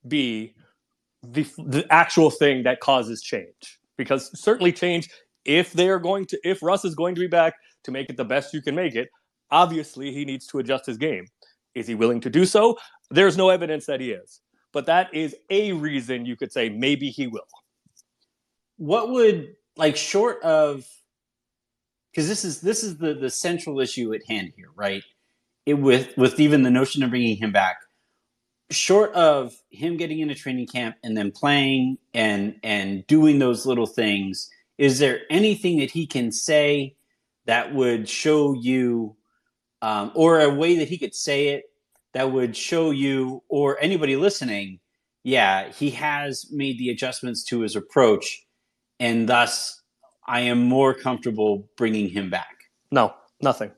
be 0.06 0.54
the 1.22 1.46
the 1.58 1.86
actual 1.90 2.30
thing 2.30 2.62
that 2.64 2.80
causes 2.80 3.22
change. 3.22 3.78
Because 3.96 4.30
certainly 4.38 4.72
change 4.72 5.08
if 5.44 5.72
they 5.72 5.88
are 5.88 5.98
going 5.98 6.26
to 6.26 6.38
if 6.44 6.62
Russ 6.62 6.84
is 6.84 6.94
going 6.94 7.14
to 7.14 7.20
be 7.20 7.26
back 7.26 7.54
to 7.84 7.90
make 7.90 8.10
it 8.10 8.16
the 8.16 8.24
best 8.24 8.54
you 8.54 8.62
can 8.62 8.74
make 8.74 8.94
it, 8.94 9.08
obviously 9.50 10.12
he 10.12 10.24
needs 10.24 10.46
to 10.48 10.58
adjust 10.58 10.86
his 10.86 10.96
game. 10.96 11.26
Is 11.74 11.86
he 11.86 11.94
willing 11.94 12.20
to 12.20 12.30
do 12.30 12.44
so? 12.44 12.78
There's 13.10 13.36
no 13.36 13.50
evidence 13.50 13.86
that 13.86 14.00
he 14.00 14.12
is. 14.12 14.40
But 14.72 14.86
that 14.86 15.12
is 15.14 15.36
a 15.50 15.72
reason 15.72 16.26
you 16.26 16.36
could 16.36 16.52
say 16.52 16.68
maybe 16.68 17.10
he 17.10 17.26
will. 17.26 17.46
What 18.76 19.10
would 19.10 19.54
like 19.76 19.96
short 19.96 20.42
of 20.42 20.84
because 22.10 22.28
this 22.28 22.44
is 22.44 22.60
this 22.60 22.84
is 22.84 22.96
the 22.96 23.14
the 23.14 23.30
central 23.30 23.80
issue 23.80 24.12
at 24.14 24.22
hand 24.28 24.52
here, 24.56 24.70
right? 24.74 25.02
It 25.66 25.74
with 25.74 26.16
with 26.16 26.38
even 26.38 26.62
the 26.62 26.70
notion 26.70 27.02
of 27.02 27.10
bringing 27.10 27.36
him 27.36 27.52
back. 27.52 27.76
Short 28.74 29.12
of 29.12 29.54
him 29.70 29.96
getting 29.96 30.20
into 30.20 30.34
training 30.34 30.66
camp 30.66 30.96
and 31.02 31.16
then 31.16 31.30
playing 31.30 31.98
and 32.12 32.56
and 32.62 33.06
doing 33.06 33.38
those 33.38 33.66
little 33.66 33.86
things, 33.86 34.50
is 34.78 34.98
there 34.98 35.20
anything 35.30 35.78
that 35.78 35.90
he 35.90 36.06
can 36.06 36.32
say 36.32 36.96
that 37.46 37.74
would 37.74 38.08
show 38.08 38.54
you, 38.54 39.16
um, 39.82 40.10
or 40.14 40.40
a 40.40 40.52
way 40.52 40.76
that 40.78 40.88
he 40.88 40.98
could 40.98 41.14
say 41.14 41.48
it 41.48 41.64
that 42.12 42.32
would 42.32 42.56
show 42.56 42.90
you 42.90 43.42
or 43.48 43.78
anybody 43.80 44.16
listening, 44.16 44.80
yeah, 45.24 45.70
he 45.70 45.90
has 45.90 46.46
made 46.50 46.78
the 46.78 46.90
adjustments 46.90 47.44
to 47.44 47.60
his 47.60 47.76
approach, 47.76 48.46
and 49.00 49.28
thus 49.28 49.82
I 50.26 50.40
am 50.40 50.62
more 50.62 50.94
comfortable 50.94 51.68
bringing 51.76 52.08
him 52.08 52.30
back. 52.30 52.56
No, 52.90 53.14
nothing. 53.40 53.72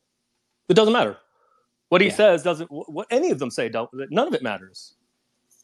It 0.68 0.74
doesn't 0.74 0.92
matter. 0.92 1.16
What 1.88 2.00
he 2.00 2.08
Yeah. 2.08 2.14
says 2.14 2.42
doesn't. 2.42 2.68
What 2.70 3.06
any 3.10 3.30
of 3.30 3.38
them 3.38 3.50
say 3.50 3.68
don't. 3.68 3.90
None 4.10 4.26
of 4.26 4.34
it 4.34 4.42
matters. 4.42 4.94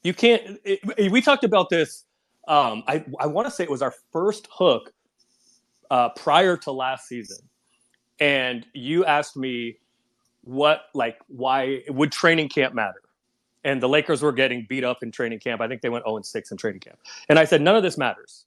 You 0.02 0.14
can't. 0.14 0.58
It, 0.64 1.10
we 1.12 1.20
talked 1.20 1.44
about 1.44 1.68
this. 1.68 2.04
Um, 2.48 2.82
I 2.88 3.04
I 3.20 3.26
want 3.26 3.46
to 3.46 3.50
say 3.50 3.64
it 3.64 3.70
was 3.70 3.82
our 3.82 3.94
first 4.12 4.48
hook 4.52 4.92
uh, 5.90 6.08
prior 6.10 6.56
to 6.58 6.72
last 6.72 7.06
season, 7.08 7.38
and 8.20 8.66
you 8.72 9.04
asked 9.04 9.36
me 9.36 9.78
what 10.44 10.86
like 10.94 11.18
why 11.28 11.82
would 11.88 12.10
training 12.10 12.48
camp 12.48 12.74
matter 12.74 13.00
and 13.62 13.80
the 13.80 13.88
lakers 13.88 14.22
were 14.22 14.32
getting 14.32 14.66
beat 14.68 14.82
up 14.82 15.04
in 15.04 15.12
training 15.12 15.38
camp 15.38 15.60
i 15.60 15.68
think 15.68 15.80
they 15.82 15.88
went 15.88 16.04
0 16.04 16.16
and 16.16 16.26
6 16.26 16.50
in 16.50 16.56
training 16.56 16.80
camp 16.80 16.98
and 17.28 17.38
i 17.38 17.44
said 17.44 17.62
none 17.62 17.76
of 17.76 17.84
this 17.84 17.96
matters 17.96 18.44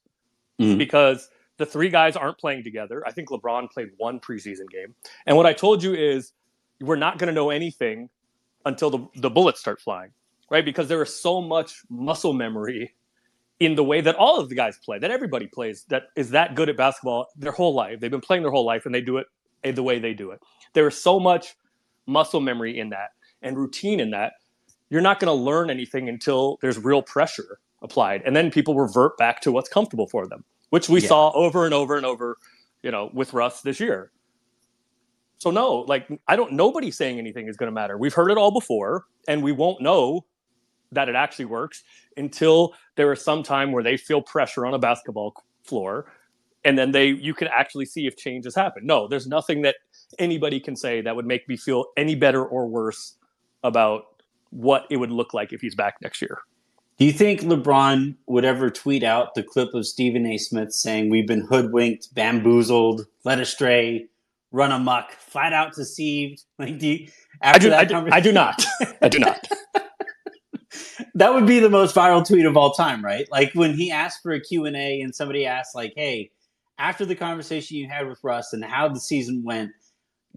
Mhm. 0.60 0.78
because 0.78 1.30
the 1.56 1.65
three 1.65 1.88
guys 1.88 2.17
aren't 2.17 2.38
playing 2.38 2.65
together 2.65 3.02
i 3.08 3.13
think 3.13 3.30
lebron 3.30 3.71
played 3.71 3.91
one 3.95 4.19
preseason 4.19 4.69
game 4.69 4.93
and 5.26 5.38
what 5.38 5.45
i 5.45 5.54
told 5.54 5.82
you 5.82 5.93
is 5.93 6.34
we're 6.81 6.95
not 6.95 7.17
going 7.17 7.27
to 7.27 7.33
know 7.33 7.49
anything 7.49 8.09
until 8.65 8.89
the, 8.89 9.07
the 9.15 9.29
bullets 9.29 9.59
start 9.59 9.81
flying 9.81 10.11
right? 10.49 10.65
Because 10.65 10.88
there 10.88 11.01
is 11.01 11.13
so 11.13 11.41
much 11.41 11.81
muscle 11.89 12.33
memory 12.33 12.93
in 13.59 13.75
the 13.75 13.83
way 13.83 14.01
that 14.01 14.15
all 14.15 14.39
of 14.39 14.49
the 14.49 14.55
guys 14.55 14.77
play 14.83 14.99
that 14.99 15.11
everybody 15.11 15.47
plays 15.47 15.85
that 15.89 16.03
is 16.15 16.31
that 16.31 16.55
good 16.55 16.69
at 16.69 16.75
basketball 16.77 17.27
their 17.38 17.53
whole 17.53 17.73
life. 17.73 17.99
They've 17.99 18.11
been 18.11 18.21
playing 18.21 18.43
their 18.43 18.51
whole 18.51 18.65
life 18.65 18.85
and 18.85 18.93
they 18.93 19.01
do 19.01 19.17
it 19.17 19.27
the 19.63 19.81
way 19.83 19.97
they 19.97 20.13
do 20.13 20.31
it. 20.31 20.39
There 20.73 20.88
is 20.88 21.01
so 21.01 21.19
much 21.19 21.55
muscle 22.05 22.41
memory 22.41 22.77
in 22.77 22.89
that 22.89 23.09
and 23.41 23.57
routine 23.57 23.99
in 23.99 24.11
that 24.11 24.33
you're 24.89 25.01
not 25.01 25.19
going 25.19 25.35
to 25.35 25.43
learn 25.43 25.69
anything 25.69 26.07
until 26.07 26.57
there's 26.61 26.77
real 26.77 27.01
pressure 27.01 27.59
applied 27.81 28.21
and 28.25 28.35
then 28.35 28.51
people 28.51 28.75
revert 28.75 29.17
back 29.17 29.41
to 29.41 29.51
what's 29.51 29.69
comfortable 29.69 30.07
for 30.07 30.27
them 30.27 30.43
which 30.69 30.88
we 30.88 31.01
Yeah. 31.01 31.07
saw 31.07 31.31
over 31.31 31.65
and 31.65 31.73
over 31.73 31.97
and 31.97 32.05
over 32.05 32.38
you 32.83 32.91
know 32.91 33.09
with 33.13 33.33
russ 33.33 33.61
this 33.61 33.79
year 33.79 34.11
so 35.45 35.51
no 35.51 35.86
like 35.88 36.08
i 36.27 36.36
don't 36.36 36.53
nobody 36.53 36.89
saying 36.89 37.19
anything 37.19 37.47
is 37.47 37.55
going 37.55 37.67
to 37.67 37.71
matter. 37.71 37.99
We've 37.99 38.13
heard 38.13 38.31
it 38.31 38.38
all 38.38 38.51
before 38.51 39.05
and 39.27 39.43
we 39.43 39.51
won't 39.51 39.79
know 39.79 40.25
that 40.91 41.08
it 41.08 41.15
actually 41.15 41.45
works 41.45 41.84
until 42.17 42.73
there 42.95 43.13
is 43.13 43.21
some 43.21 43.43
time 43.43 43.71
where 43.71 43.84
they 43.84 43.95
feel 43.95 44.23
pressure 44.23 44.65
on 44.65 44.73
a 44.73 44.79
basketball 44.79 45.36
floor 45.63 46.12
and 46.63 46.79
then 46.79 46.91
they 46.91 47.10
you 47.10 47.36
can 47.36 47.47
actually 47.49 47.86
see 47.86 48.08
if 48.08 48.17
changes 48.17 48.55
happen 48.55 48.88
no 48.88 49.08
there's 49.08 49.27
nothing 49.27 49.62
that 49.62 49.75
anybody 50.17 50.60
can 50.60 50.75
say 50.75 50.99
that 50.99 51.15
would 51.15 51.27
make 51.27 51.47
me 51.47 51.55
feel 51.55 51.86
any 51.95 52.15
better 52.15 52.43
or 52.43 52.67
worse 52.67 53.15
about 53.63 54.05
what 54.49 54.86
it 54.89 54.97
would 54.97 55.12
look 55.12 55.34
like 55.34 55.53
if 55.53 55.62
he's 55.62 55.75
back 55.75 55.95
next 56.01 56.21
year. 56.21 56.39
Do 56.97 57.03
you 57.03 57.12
think 57.12 57.41
LeBron 57.41 58.15
would 58.27 58.45
ever 58.45 58.69
tweet 58.69 59.03
out 59.03 59.36
the 59.36 59.43
clip 59.43 59.73
of 59.73 59.86
Stephen 59.86 60.25
A. 60.25 60.38
Smith 60.38 60.71
saying, 60.71 61.10
We've 61.10 61.27
been 61.27 61.45
hoodwinked, 61.45 62.15
bamboozled, 62.15 63.05
led 63.25 63.41
astray, 63.41 64.08
run 64.51 64.71
amok, 64.71 65.12
flat 65.13 65.53
out 65.53 65.73
deceived? 65.73 66.43
Like, 66.60 66.79
do 66.79 66.88
you, 66.88 67.08
I 67.41 67.49
after 67.49 67.60
do, 67.60 67.69
that 67.71 67.79
I, 67.79 67.86
do, 67.86 68.10
I 68.12 68.19
do 68.21 68.31
not 68.31 68.65
i 69.01 69.10
do 69.10 69.19
not 69.19 69.45
that 71.15 71.34
would 71.34 71.47
be 71.47 71.60
the 71.60 71.69
most 71.69 71.95
viral 71.95 72.25
tweet 72.25 72.45
of 72.45 72.58
all 72.58 72.71
time, 72.71 73.03
right? 73.03 73.27
Like 73.31 73.51
when 73.53 73.73
he 73.73 73.91
asked 73.91 74.21
for 74.21 74.31
a 74.31 74.39
Q&A 74.39 75.01
and 75.01 75.13
somebody 75.13 75.45
asked 75.45 75.75
like, 75.75 75.93
"Hey, 75.95 76.31
after 76.77 77.05
the 77.05 77.15
conversation 77.15 77.77
you 77.77 77.88
had 77.88 78.08
with 78.08 78.19
Russ 78.23 78.53
and 78.53 78.63
how 78.63 78.89
the 78.89 78.99
season 78.99 79.43
went, 79.43 79.71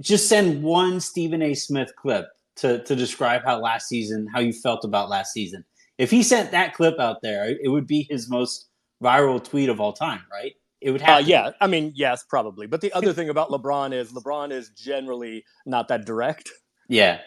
just 0.01 0.29
send 0.29 0.63
one 0.63 1.01
Stephen 1.01 1.43
A. 1.43 1.55
Smith 1.55 1.93
clip 1.97 2.27
to 2.57 2.83
to 2.85 2.97
describe 2.97 3.43
how 3.45 3.61
last 3.61 3.89
season, 3.89 4.29
how 4.33 4.41
you 4.41 4.53
felt 4.53 4.85
about 4.85 5.09
last 5.09 5.33
season." 5.33 5.65
If 5.99 6.13
he 6.13 6.23
sent 6.23 6.53
that 6.53 6.75
clip 6.75 7.01
out 7.01 7.23
there, 7.23 7.57
it 7.61 7.69
would 7.69 7.87
be 7.87 8.07
his 8.09 8.31
most 8.31 8.69
viral 9.03 9.43
tweet 9.43 9.69
of 9.69 9.81
all 9.81 9.93
time, 9.93 10.23
right? 10.31 10.53
It 10.81 10.93
would 10.93 11.01
have 11.03 11.19
uh, 11.19 11.25
yeah 11.27 11.51
i 11.61 11.67
mean 11.67 11.93
yes 11.97 12.25
probably 12.29 12.67
but 12.67 12.81
the 12.81 12.93
other 12.93 13.13
thing 13.15 13.31
about 13.31 13.51
lebron 13.51 13.93
is 13.93 14.13
lebron 14.13 14.53
is 14.53 14.71
generally 14.71 15.45
not 15.67 15.89
that 15.89 16.07
direct 16.07 16.51
Yeah. 16.89 17.21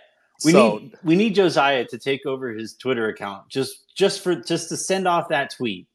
We 0.43 0.53
so 0.53 0.77
need 0.77 0.95
we 1.03 1.15
need 1.15 1.35
Josiah 1.35 1.85
to 1.85 1.97
take 1.97 2.25
over 2.25 2.49
his 2.51 2.75
Twitter 2.75 3.07
account 3.09 3.49
just 3.49 3.93
just 3.95 4.21
for 4.21 4.35
just 4.35 4.69
to 4.69 4.77
send 4.77 5.07
off 5.07 5.29
that 5.29 5.51
tweet 5.51 5.87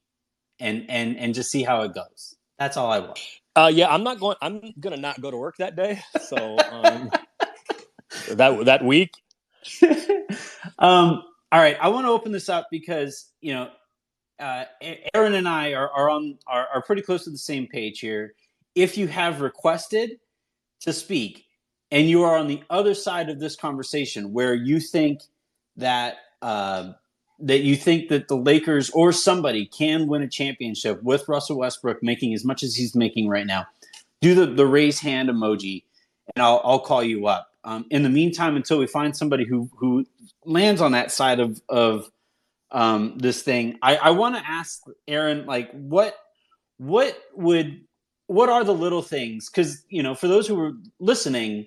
and 0.61 0.87
and 0.89 1.17
and 1.19 1.35
just 1.35 1.51
see 1.51 1.63
how 1.65 1.83
it 1.83 1.95
goes. 1.95 2.37
That's 2.59 2.77
all 2.77 2.91
I 2.91 3.01
want. 3.01 3.21
Uh, 3.57 3.71
yeah, 3.75 3.93
I'm 3.93 4.05
not 4.05 4.21
going. 4.21 4.37
I'm 4.43 4.75
gonna 4.81 4.99
not 4.99 5.21
go 5.21 5.31
to 5.31 5.37
work 5.37 5.57
that 5.59 5.77
day. 5.77 6.01
So 6.21 6.59
um, 6.71 7.11
that 8.31 8.65
that 8.67 8.85
week, 8.85 9.13
um, 10.79 11.23
all 11.53 11.61
right, 11.61 11.77
I 11.81 11.89
want 11.89 12.07
to 12.07 12.11
open 12.11 12.33
this 12.33 12.49
up 12.49 12.69
because 12.71 13.31
you 13.41 13.55
know, 13.55 13.71
uh, 14.39 14.65
Aaron 15.15 15.35
and 15.35 15.49
I 15.49 15.75
are, 15.75 15.91
are 15.91 16.11
on 16.11 16.39
are, 16.47 16.69
are 16.75 16.83
pretty 16.83 17.03
close 17.03 17.25
to 17.25 17.31
the 17.31 17.39
same 17.39 17.67
page 17.67 18.01
here. 18.01 18.35
If 18.75 18.99
you 18.99 19.07
have 19.09 19.41
requested 19.41 20.19
to 20.81 20.93
speak 20.93 21.47
and 21.91 22.09
you 22.09 22.23
are 22.23 22.37
on 22.37 22.47
the 22.47 22.63
other 22.69 22.95
side 22.95 23.31
of 23.31 23.41
this 23.41 23.57
conversation 23.57 24.33
where 24.33 24.55
you 24.55 24.81
think 24.81 25.23
that 25.77 26.17
uh, 26.43 26.93
that 27.39 27.61
you 27.61 27.77
think 27.77 28.09
that 28.09 28.29
the 28.29 28.37
Lakers 28.37 28.91
or 28.91 29.13
somebody 29.13 29.67
can 29.67 30.07
win 30.07 30.23
a 30.23 30.29
championship 30.29 31.03
with 31.03 31.29
Russell 31.29 31.59
Westbrook 31.59 32.03
making 32.03 32.35
as 32.35 32.45
much 32.45 32.63
as 32.63 32.75
he's 32.75 32.95
making 32.95 33.29
right 33.29 33.47
now, 33.47 33.67
do 34.21 34.35
the 34.35 34.47
the 34.47 34.67
raise 34.67 35.01
hand 35.01 35.29
emoji, 35.29 35.85
and 36.35 36.43
I'll 36.43 36.61
I'll 36.65 36.81
call 36.81 37.03
you 37.03 37.27
up. 37.27 37.49
Um, 37.65 37.85
in 37.91 38.03
the 38.03 38.09
meantime, 38.09 38.57
until 38.57 38.79
we 38.79 38.87
find 38.87 39.17
somebody 39.17 39.45
who 39.45 39.71
who 39.77 40.07
lands 40.45 40.81
on 40.81 40.93
that 40.93 41.11
side 41.13 41.41
of 41.41 41.61
of 41.69 42.11
um, 42.71 43.19
this 43.19 43.43
thing, 43.43 43.79
I, 43.83 43.97
I 43.97 44.11
want 44.11 44.37
to 44.37 44.43
ask 44.47 44.83
Aaron, 45.07 45.47
like, 45.47 45.71
what 45.73 46.17
what 46.79 47.19
would 47.35 47.81
what 48.27 48.49
are 48.49 48.65
the 48.65 48.75
little 48.75 49.03
things? 49.03 49.49
Because 49.49 49.85
you 49.89 50.03
know, 50.03 50.15
for 50.15 50.29
those 50.29 50.47
who 50.47 50.59
are 50.61 50.73
listening, 50.99 51.67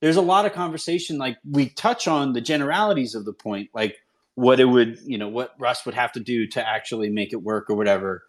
there's 0.00 0.16
a 0.16 0.22
lot 0.22 0.46
of 0.46 0.52
conversation. 0.52 1.18
Like 1.18 1.36
we 1.48 1.68
touch 1.70 2.08
on 2.08 2.32
the 2.32 2.40
generalities 2.40 3.14
of 3.14 3.24
the 3.24 3.32
point, 3.32 3.70
like 3.74 3.96
what 4.34 4.60
it 4.60 4.64
would, 4.64 4.98
you 5.04 5.18
know, 5.18 5.28
what 5.28 5.54
Russ 5.58 5.84
would 5.84 5.94
have 5.94 6.12
to 6.12 6.20
do 6.20 6.46
to 6.48 6.66
actually 6.66 7.10
make 7.10 7.32
it 7.32 7.42
work 7.42 7.68
or 7.68 7.76
whatever. 7.76 8.24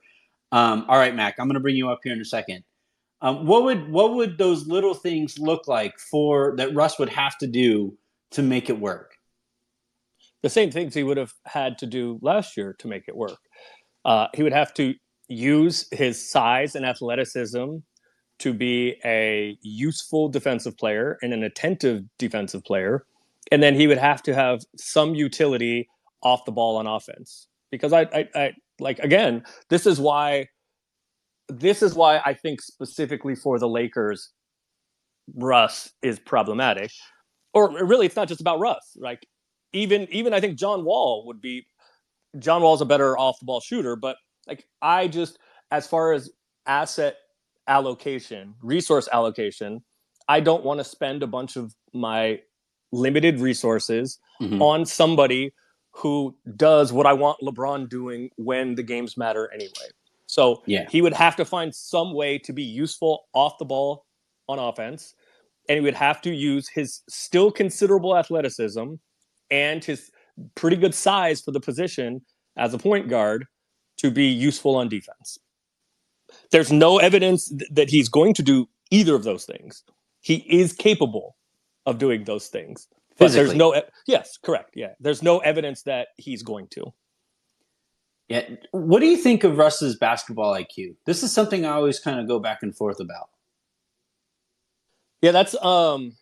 Um, 0.52 0.86
all 0.90 0.98
right, 0.98 1.16
Mac, 1.16 1.36
I'm 1.40 1.48
going 1.48 1.54
to 1.54 1.60
bring 1.60 1.76
you 1.76 1.90
up 1.90 2.00
here 2.04 2.14
in 2.14 2.22
a 2.22 2.26
second. 2.26 2.64
Um, 3.22 3.46
what 3.46 3.64
would 3.64 3.92
what 3.92 4.16
would 4.16 4.38
those 4.38 4.68
little 4.68 4.94
things 4.94 5.38
look 5.38 5.68
like 5.68 6.00
for 6.00 6.56
that 6.58 6.74
Russ 6.74 6.98
would 7.00 7.10
have 7.10 7.38
to 7.40 7.48
do 7.48 7.98
to 8.32 8.42
make 8.42 8.70
it 8.70 8.80
work? 8.80 9.09
The 10.42 10.50
same 10.50 10.72
things 10.72 10.94
he 10.94 11.04
would 11.04 11.18
have 11.18 11.34
had 11.46 11.78
to 11.80 11.86
do 11.86 12.20
last 12.22 12.56
year 12.56 12.76
to 12.80 12.88
make 12.88 13.04
it 13.08 13.16
work. 13.16 13.40
Uh, 14.06 14.28
he 14.34 14.44
would 14.44 14.54
have 14.54 14.74
to 14.76 14.96
use 15.28 15.88
his 15.92 16.30
size 16.30 16.76
and 16.76 16.86
athleticism 16.86 17.78
to 18.40 18.54
be 18.54 18.96
a 19.04 19.58
useful 19.62 20.30
defensive 20.30 20.78
player 20.78 21.18
and 21.22 21.34
an 21.34 21.44
attentive 21.44 22.04
defensive 22.18 22.64
player. 22.64 23.06
And 23.52 23.62
then 23.62 23.76
he 23.76 23.88
would 23.88 23.98
have 23.98 24.24
to 24.24 24.34
have 24.34 24.62
some 24.78 25.14
utility 25.14 25.88
off 26.24 26.46
the 26.46 26.52
ball 26.52 26.78
on 26.78 26.88
offense. 26.88 27.48
Because 27.72 27.94
I, 27.94 28.02
I, 28.14 28.28
I 28.36 28.54
like 28.80 29.00
again, 29.00 29.44
this 29.70 29.86
is 29.86 30.00
why 30.00 30.48
this 31.48 31.82
is 31.82 31.94
why 31.96 32.22
I 32.26 32.34
think 32.34 32.62
specifically 32.62 33.36
for 33.36 33.60
the 33.60 33.68
Lakers, 33.68 34.32
Russ 35.36 35.92
is 36.02 36.20
problematic. 36.20 36.92
Or 37.54 37.72
really 37.86 38.06
it's 38.06 38.16
not 38.16 38.28
just 38.28 38.42
about 38.42 38.60
Russ. 38.60 38.96
Like 38.96 39.28
even 39.74 40.08
even 40.12 40.34
I 40.34 40.40
think 40.40 40.58
John 40.58 40.84
Wall 40.84 41.26
would 41.28 41.42
be 41.42 41.66
John 42.40 42.62
Wall's 42.62 42.82
a 42.82 42.86
better 42.86 43.18
off 43.18 43.40
the 43.40 43.46
ball 43.46 43.60
shooter, 43.62 43.96
but 43.96 44.18
like 44.48 44.66
I 44.82 45.08
just 45.08 45.40
as 45.72 45.88
far 45.88 46.14
as 46.14 46.32
asset 46.66 47.18
allocation, 47.68 48.56
resource 48.62 49.08
allocation, 49.12 49.84
I 50.28 50.40
don't 50.40 50.64
want 50.64 50.80
to 50.80 50.84
spend 50.84 51.24
a 51.24 51.28
bunch 51.28 51.56
of 51.56 51.74
my 51.94 52.42
limited 52.92 53.40
resources 53.40 54.20
Mhm. 54.42 54.62
on 54.62 54.86
somebody 54.86 55.54
who 55.92 56.36
does 56.56 56.92
what 56.94 57.06
I 57.06 57.14
want 57.14 57.40
LeBron 57.42 57.90
doing 57.90 58.32
when 58.38 58.74
the 58.76 58.84
games 58.84 59.18
matter 59.18 59.52
anyway. 59.54 59.90
So 60.28 60.64
Yeah. 60.66 60.88
he 60.90 61.02
would 61.02 61.14
have 61.14 61.36
to 61.38 61.46
find 61.46 61.74
some 61.76 62.14
way 62.14 62.38
to 62.40 62.54
be 62.54 62.64
useful 62.64 63.28
off 63.34 63.58
the 63.58 63.66
ball 63.66 64.06
on 64.48 64.58
offense, 64.60 65.14
and 65.68 65.78
he 65.78 65.82
would 65.82 65.96
have 65.96 66.22
to 66.22 66.34
use 66.34 66.70
his 66.70 67.02
still 67.10 67.52
considerable 67.52 68.16
athleticism 68.18 68.96
and 69.52 69.84
his 69.84 70.12
pretty 70.56 70.76
good 70.76 70.96
size 70.96 71.42
for 71.42 71.52
the 71.52 71.60
position 71.60 72.22
as 72.58 72.74
a 72.74 72.78
point 72.78 73.10
guard 73.10 73.46
to 73.98 74.12
be 74.12 74.26
useful 74.28 74.76
on 74.76 74.90
defense. 74.90 75.38
There's 76.52 76.72
no 76.72 77.00
evidence 77.00 77.50
th- 77.50 77.70
that 77.72 77.90
he's 77.90 78.10
going 78.10 78.34
to 78.36 78.44
do 78.44 78.68
either 78.92 79.16
of 79.16 79.24
those 79.24 79.46
things. 79.46 79.84
He 80.22 80.36
is 80.36 80.74
capable 80.74 81.36
of 81.86 81.98
doing 81.98 82.24
those 82.24 82.48
things. 82.48 82.88
But 83.18 83.32
there's 83.34 83.54
no 83.54 83.76
e- 83.76 83.82
yes, 84.08 84.38
correct. 84.38 84.72
Yeah. 84.76 84.94
There's 85.00 85.22
no 85.22 85.40
evidence 85.40 85.84
that 85.84 86.10
he's 86.18 86.44
going 86.44 86.68
to. 86.72 86.94
Yeah. 88.30 88.44
What 88.72 89.00
do 89.00 89.08
you 89.08 89.18
think 89.18 89.44
of 89.44 89.58
Russ's 89.58 89.98
basketball 89.98 90.54
IQ? 90.54 90.96
This 91.06 91.24
is 91.24 91.32
something 91.32 91.66
I 91.66 91.72
always 91.72 92.00
kind 92.00 92.20
of 92.20 92.28
go 92.28 92.40
back 92.40 92.60
and 92.62 92.76
forth 92.76 93.00
about. 93.00 93.30
Yeah, 95.22 95.32
that's 95.32 95.56
um 95.64 96.14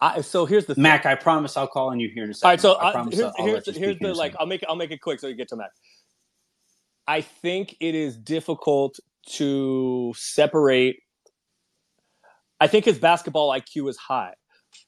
I 0.00 0.20
so 0.20 0.46
here's 0.46 0.66
the 0.66 0.74
thing. 0.74 0.82
Mac, 0.82 1.06
I 1.06 1.14
promise 1.14 1.56
I'll 1.56 1.66
call 1.66 1.90
on 1.90 1.98
you 1.98 2.08
here 2.08 2.24
in 2.24 2.30
a 2.30 2.34
second. 2.34 2.46
All 2.46 2.52
right, 2.52 2.60
so 2.60 2.72
I 2.74 2.88
I, 2.88 2.92
promise 2.92 3.14
here's, 3.16 3.32
I'll, 3.38 3.46
here's, 3.46 3.64
the- 3.64 3.72
here's 3.72 3.98
the 3.98 4.14
like. 4.14 4.34
I'll 4.38 4.46
make 4.46 4.62
it 4.62 4.68
I'll 4.68 4.76
make 4.76 4.90
it 4.90 5.00
quick 5.00 5.20
so 5.20 5.26
you 5.26 5.34
get 5.34 5.48
to 5.48 5.56
Mac. 5.56 5.70
I 7.06 7.20
think 7.20 7.74
it 7.80 7.94
is 7.94 8.16
difficult 8.16 8.98
to 9.30 10.12
separate. 10.16 11.00
I 12.60 12.66
think 12.66 12.84
his 12.84 12.98
basketball 12.98 13.50
IQ 13.50 13.88
is 13.88 13.96
high, 13.96 14.34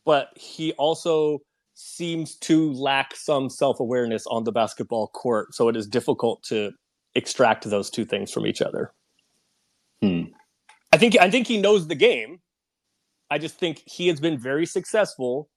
but 0.04 0.28
he 0.36 0.72
also 0.72 1.40
seems 1.74 2.36
to 2.36 2.72
lack 2.74 3.16
some 3.16 3.48
self 3.48 3.80
awareness 3.80 4.26
on 4.26 4.44
the 4.44 4.52
basketball 4.52 5.08
court. 5.08 5.54
So 5.54 5.68
it 5.68 5.76
is 5.76 5.86
difficult 5.86 6.42
to 6.44 6.72
extract 7.14 7.68
those 7.68 7.90
two 7.90 8.04
things 8.04 8.30
from 8.30 8.46
each 8.46 8.62
other. 8.62 8.92
Hmm. 10.02 10.24
I 10.92 10.98
think 10.98 11.18
I 11.18 11.30
think 11.30 11.46
he 11.46 11.60
knows 11.60 11.88
the 11.88 11.94
game. 11.94 12.40
I 13.30 13.38
just 13.38 13.58
think 13.58 13.82
he 13.86 14.08
has 14.08 14.20
been 14.20 14.38
very 14.38 14.66
successful 14.66 15.48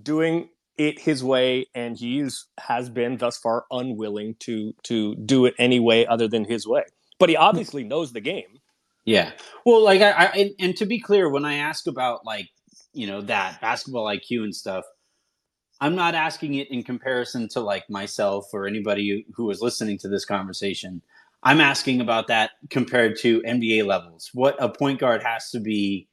doing 0.00 0.48
it 0.76 0.98
his 0.98 1.22
way, 1.22 1.66
and 1.74 1.96
he 1.96 2.26
has 2.58 2.88
been 2.88 3.16
thus 3.16 3.38
far 3.38 3.64
unwilling 3.70 4.36
to 4.40 4.74
to 4.84 5.14
do 5.16 5.46
it 5.46 5.54
any 5.58 5.80
way 5.80 6.06
other 6.06 6.28
than 6.28 6.44
his 6.44 6.66
way. 6.66 6.84
But 7.18 7.28
he 7.28 7.36
obviously 7.36 7.84
knows 7.84 8.12
the 8.12 8.20
game. 8.20 8.60
Yeah. 9.04 9.32
Well, 9.64 9.82
like 9.82 10.00
I, 10.00 10.10
I 10.10 10.24
and, 10.32 10.50
and 10.58 10.76
to 10.76 10.86
be 10.86 11.00
clear, 11.00 11.28
when 11.28 11.44
I 11.44 11.54
ask 11.56 11.86
about 11.86 12.24
like 12.24 12.48
you 12.92 13.06
know 13.06 13.20
that 13.22 13.60
basketball 13.60 14.06
IQ 14.06 14.44
and 14.44 14.54
stuff, 14.54 14.84
I'm 15.80 15.94
not 15.94 16.14
asking 16.14 16.54
it 16.54 16.70
in 16.70 16.82
comparison 16.82 17.48
to 17.50 17.60
like 17.60 17.88
myself 17.90 18.46
or 18.52 18.66
anybody 18.66 19.26
who 19.34 19.50
is 19.50 19.60
listening 19.60 19.98
to 19.98 20.08
this 20.08 20.24
conversation. 20.24 21.02
I'm 21.42 21.60
asking 21.60 22.00
about 22.00 22.28
that 22.28 22.52
compared 22.70 23.18
to 23.18 23.42
NBA 23.42 23.84
levels. 23.84 24.30
What 24.32 24.56
a 24.58 24.68
point 24.68 24.98
guard 24.98 25.22
has 25.22 25.50
to 25.50 25.60
be 25.60 26.08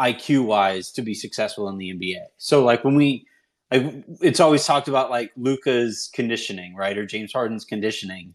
IQ 0.00 0.44
wise 0.46 0.90
to 0.92 1.02
be 1.02 1.14
successful 1.14 1.68
in 1.68 1.78
the 1.78 1.90
NBA. 1.90 2.24
So 2.38 2.64
like 2.64 2.84
when 2.84 2.96
we 2.96 3.26
like 3.70 4.04
it's 4.20 4.40
always 4.40 4.64
talked 4.64 4.88
about 4.88 5.10
like 5.10 5.32
Luka's 5.36 6.10
conditioning, 6.14 6.74
right? 6.74 6.96
Or 6.98 7.06
James 7.06 7.32
Harden's 7.32 7.64
conditioning. 7.64 8.34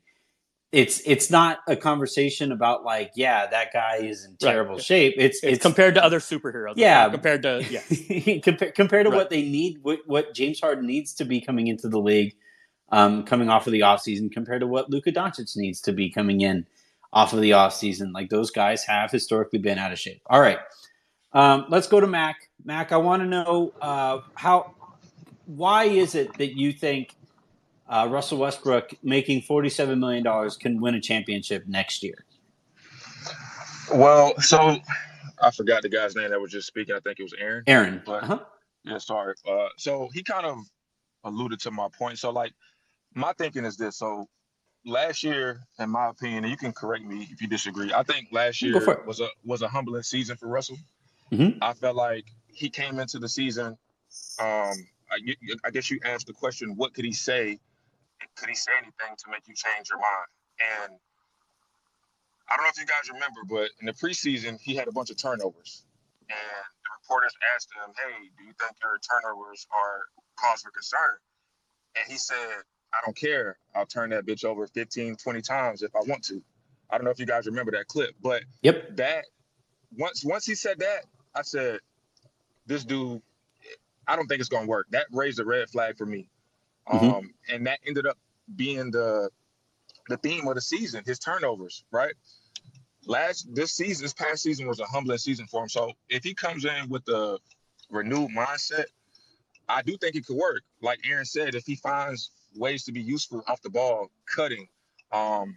It's 0.71 1.01
it's 1.05 1.31
not 1.31 1.59
a 1.67 1.75
conversation 1.75 2.51
about 2.51 2.83
like, 2.83 3.11
yeah, 3.15 3.47
that 3.47 3.73
guy 3.73 3.97
is 3.97 4.23
in 4.23 4.31
Right. 4.31 4.39
terrible 4.51 4.77
shape. 4.77 5.15
It's 5.17 5.37
It's, 5.43 5.53
it's 5.55 5.61
compared 5.63 5.95
to 5.95 6.03
other 6.03 6.19
superheroes. 6.19 6.73
Yeah. 6.75 7.09
compared 7.09 7.41
to 7.43 7.65
yeah. 7.69 7.79
Compa- 8.41 8.73
compared 8.75 9.05
to 9.05 9.09
Right. 9.11 9.17
what 9.17 9.29
they 9.31 9.41
need, 9.41 9.79
what, 9.81 9.99
what 10.05 10.33
James 10.35 10.59
Harden 10.59 10.85
needs 10.85 11.13
to 11.15 11.25
be 11.25 11.41
coming 11.41 11.67
into 11.67 11.89
the 11.89 11.99
league, 11.99 12.35
um, 12.91 13.23
coming 13.23 13.49
off 13.49 13.65
of 13.65 13.73
the 13.73 13.79
offseason, 13.81 14.31
compared 14.31 14.61
to 14.61 14.67
what 14.67 14.91
Luka 14.91 15.11
Doncic 15.11 15.57
needs 15.57 15.81
to 15.81 15.91
be 15.91 16.11
coming 16.11 16.41
in 16.41 16.67
off 17.13 17.33
of 17.33 17.41
the 17.41 17.49
offseason. 17.51 18.13
Like 18.13 18.29
those 18.29 18.51
guys 18.51 18.83
have 18.83 19.09
historically 19.09 19.57
been 19.59 19.79
out 19.79 19.91
of 19.91 19.97
shape. 19.99 20.21
All 20.27 20.39
right. 20.39 20.59
Um, 21.33 21.65
let's 21.69 21.87
go 21.87 21.99
to 21.99 22.07
Mac. 22.07 22.49
Mac, 22.63 22.91
I 22.91 22.97
want 22.97 23.21
to 23.21 23.27
know 23.27 23.73
uh, 23.81 24.19
how, 24.35 24.73
why 25.45 25.85
is 25.85 26.15
it 26.15 26.33
that 26.37 26.55
you 26.57 26.71
think 26.73 27.15
uh, 27.87 28.07
Russell 28.09 28.39
Westbrook 28.39 28.93
making 29.03 29.41
$47 29.41 29.97
million 29.99 30.49
can 30.59 30.81
win 30.81 30.95
a 30.95 31.01
championship 31.01 31.65
next 31.67 32.03
year? 32.03 32.25
Well, 33.93 34.39
so 34.39 34.77
I 35.41 35.51
forgot 35.51 35.81
the 35.81 35.89
guy's 35.89 36.15
name 36.15 36.29
that 36.29 36.39
was 36.39 36.51
just 36.51 36.67
speaking. 36.67 36.95
I 36.95 36.99
think 36.99 37.19
it 37.19 37.23
was 37.23 37.33
Aaron. 37.39 37.63
Aaron. 37.67 38.01
But- 38.05 38.23
Uh-huh. 38.23 38.39
Yeah, 38.85 38.97
sorry. 38.97 39.35
Uh, 39.47 39.67
so 39.77 40.07
he 40.13 40.23
kind 40.23 40.45
of 40.45 40.57
alluded 41.25 41.59
to 41.61 41.71
my 41.71 41.87
point. 41.97 42.17
So 42.17 42.29
like, 42.31 42.53
my 43.13 43.33
thinking 43.33 43.65
is 43.65 43.75
this. 43.75 43.97
So 43.97 44.25
last 44.85 45.21
year, 45.21 45.59
in 45.79 45.89
my 45.89 46.07
opinion, 46.09 46.45
and 46.45 46.51
you 46.51 46.55
can 46.57 46.71
correct 46.71 47.03
me 47.03 47.27
if 47.29 47.41
you 47.41 47.47
disagree. 47.49 47.91
I 47.93 48.03
think 48.03 48.29
last 48.31 48.61
year 48.61 48.73
was 49.05 49.19
a 49.19 49.27
was 49.43 49.61
a 49.61 49.67
humbling 49.67 50.03
season 50.03 50.37
for 50.37 50.47
Russell. 50.47 50.77
Mhm. 51.31 51.59
I 51.61 51.73
felt 51.73 51.95
like 51.95 52.25
he 52.47 52.69
came 52.69 52.99
into 52.99 53.19
the 53.19 53.29
season. 53.29 53.77
Um, 54.39 54.73
I, 55.11 55.19
I 55.65 55.71
guess 55.71 55.91
you 55.91 55.99
asked 56.05 56.27
the 56.27 56.33
question, 56.33 56.75
what 56.75 56.93
could 56.93 57.05
he 57.05 57.13
say? 57.13 57.59
Could 58.37 58.49
he 58.49 58.55
say 58.55 58.71
anything 58.77 59.15
to 59.17 59.31
make 59.31 59.47
you 59.47 59.55
change 59.55 59.89
your 59.89 59.99
mind? 59.99 60.29
And 60.87 60.93
I 62.49 62.57
don't 62.57 62.65
know 62.65 62.69
if 62.69 62.79
you 62.79 62.85
guys 62.87 63.09
remember, 63.11 63.41
but 63.49 63.71
in 63.81 63.87
the 63.87 63.93
preseason, 63.93 64.59
he 64.61 64.75
had 64.75 64.87
a 64.87 64.91
bunch 64.91 65.09
of 65.11 65.17
turnovers. 65.17 65.83
And 66.29 66.37
the 66.39 66.91
reporters 67.01 67.33
asked 67.55 67.69
him, 67.75 67.93
Hey, 67.97 68.29
do 68.37 68.45
you 68.45 68.53
think 68.59 68.73
your 68.83 68.99
turnovers 68.99 69.67
are 69.73 70.01
cause 70.39 70.61
for 70.61 70.71
concern? 70.71 71.17
And 71.97 72.11
he 72.11 72.17
said, 72.17 72.63
I 72.93 72.99
don't 73.05 73.17
care. 73.17 73.57
I'll 73.75 73.85
turn 73.85 74.11
that 74.11 74.25
bitch 74.25 74.45
over 74.45 74.67
15, 74.67 75.15
20 75.17 75.41
times 75.41 75.83
if 75.83 75.95
I 75.95 75.99
want 76.07 76.23
to. 76.25 76.41
I 76.89 76.97
don't 76.97 77.05
know 77.05 77.11
if 77.11 77.19
you 77.19 77.25
guys 77.25 77.47
remember 77.47 77.71
that 77.73 77.87
clip, 77.87 78.11
but 78.21 78.43
Yep. 78.63 78.97
that 78.97 79.25
once 79.97 80.23
once 80.25 80.45
he 80.45 80.55
said 80.55 80.79
that, 80.79 81.05
I 81.39 81.43
said, 81.43 81.79
This 82.67 82.83
dude, 82.83 83.21
I 84.07 84.15
don't 84.15 84.27
think 84.27 84.41
it's 84.41 84.49
gonna 84.49 84.67
work. 84.67 84.87
That 84.91 85.07
raised 85.11 85.39
a 85.39 85.45
red 85.45 85.69
flag 85.69 85.97
for 85.97 86.05
me. 86.05 86.29
Mhm. 86.87 87.13
Um, 87.13 87.33
and 87.51 87.65
that 87.65 87.79
ended 87.85 88.05
up 88.05 88.17
being 88.55 88.91
the 88.91 89.29
the 90.09 90.17
theme 90.17 90.47
of 90.47 90.55
the 90.55 90.61
season, 90.61 91.03
his 91.05 91.19
turnovers, 91.19 91.83
right? 91.91 92.13
Last 93.05 93.47
this 93.53 93.73
season, 93.73 94.03
this 94.03 94.13
past 94.13 94.43
season 94.43 94.67
was 94.67 94.79
a 94.79 94.85
humbling 94.85 95.19
season 95.19 95.47
for 95.47 95.63
him. 95.63 95.69
So 95.69 95.93
if 96.09 96.23
he 96.23 96.33
comes 96.33 96.65
in 96.65 96.89
with 96.89 97.07
a 97.07 97.39
renewed 97.89 98.31
mindset, 98.31 98.85
I 99.67 99.81
do 99.83 99.97
think 99.97 100.15
it 100.15 100.25
could 100.25 100.35
work. 100.35 100.63
Like 100.81 100.99
Aaron 101.05 101.25
said, 101.25 101.55
if 101.55 101.65
he 101.65 101.75
finds 101.75 102.31
ways 102.55 102.83
to 102.85 102.91
be 102.91 103.01
useful 103.01 103.43
off 103.47 103.61
the 103.61 103.69
ball, 103.69 104.09
cutting, 104.25 104.67
um, 105.11 105.55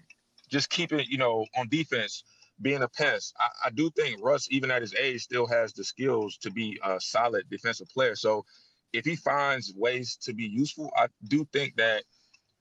just 0.48 0.68
keep 0.68 0.92
it, 0.92 1.08
you 1.08 1.16
know, 1.18 1.46
on 1.56 1.68
defense, 1.68 2.24
being 2.60 2.82
a 2.82 2.88
pest. 2.88 3.34
I, 3.38 3.68
I 3.68 3.70
do 3.70 3.90
think 3.90 4.22
Russ, 4.22 4.48
even 4.50 4.70
at 4.70 4.82
his 4.82 4.94
age, 4.94 5.22
still 5.22 5.46
has 5.46 5.72
the 5.72 5.84
skills 5.84 6.36
to 6.38 6.50
be 6.50 6.78
a 6.84 7.00
solid 7.00 7.48
defensive 7.50 7.88
player. 7.88 8.14
So 8.14 8.44
if 8.92 9.04
he 9.04 9.16
finds 9.16 9.72
ways 9.74 10.16
to 10.22 10.34
be 10.34 10.44
useful, 10.44 10.92
I 10.96 11.08
do 11.26 11.46
think 11.52 11.76
that 11.76 12.04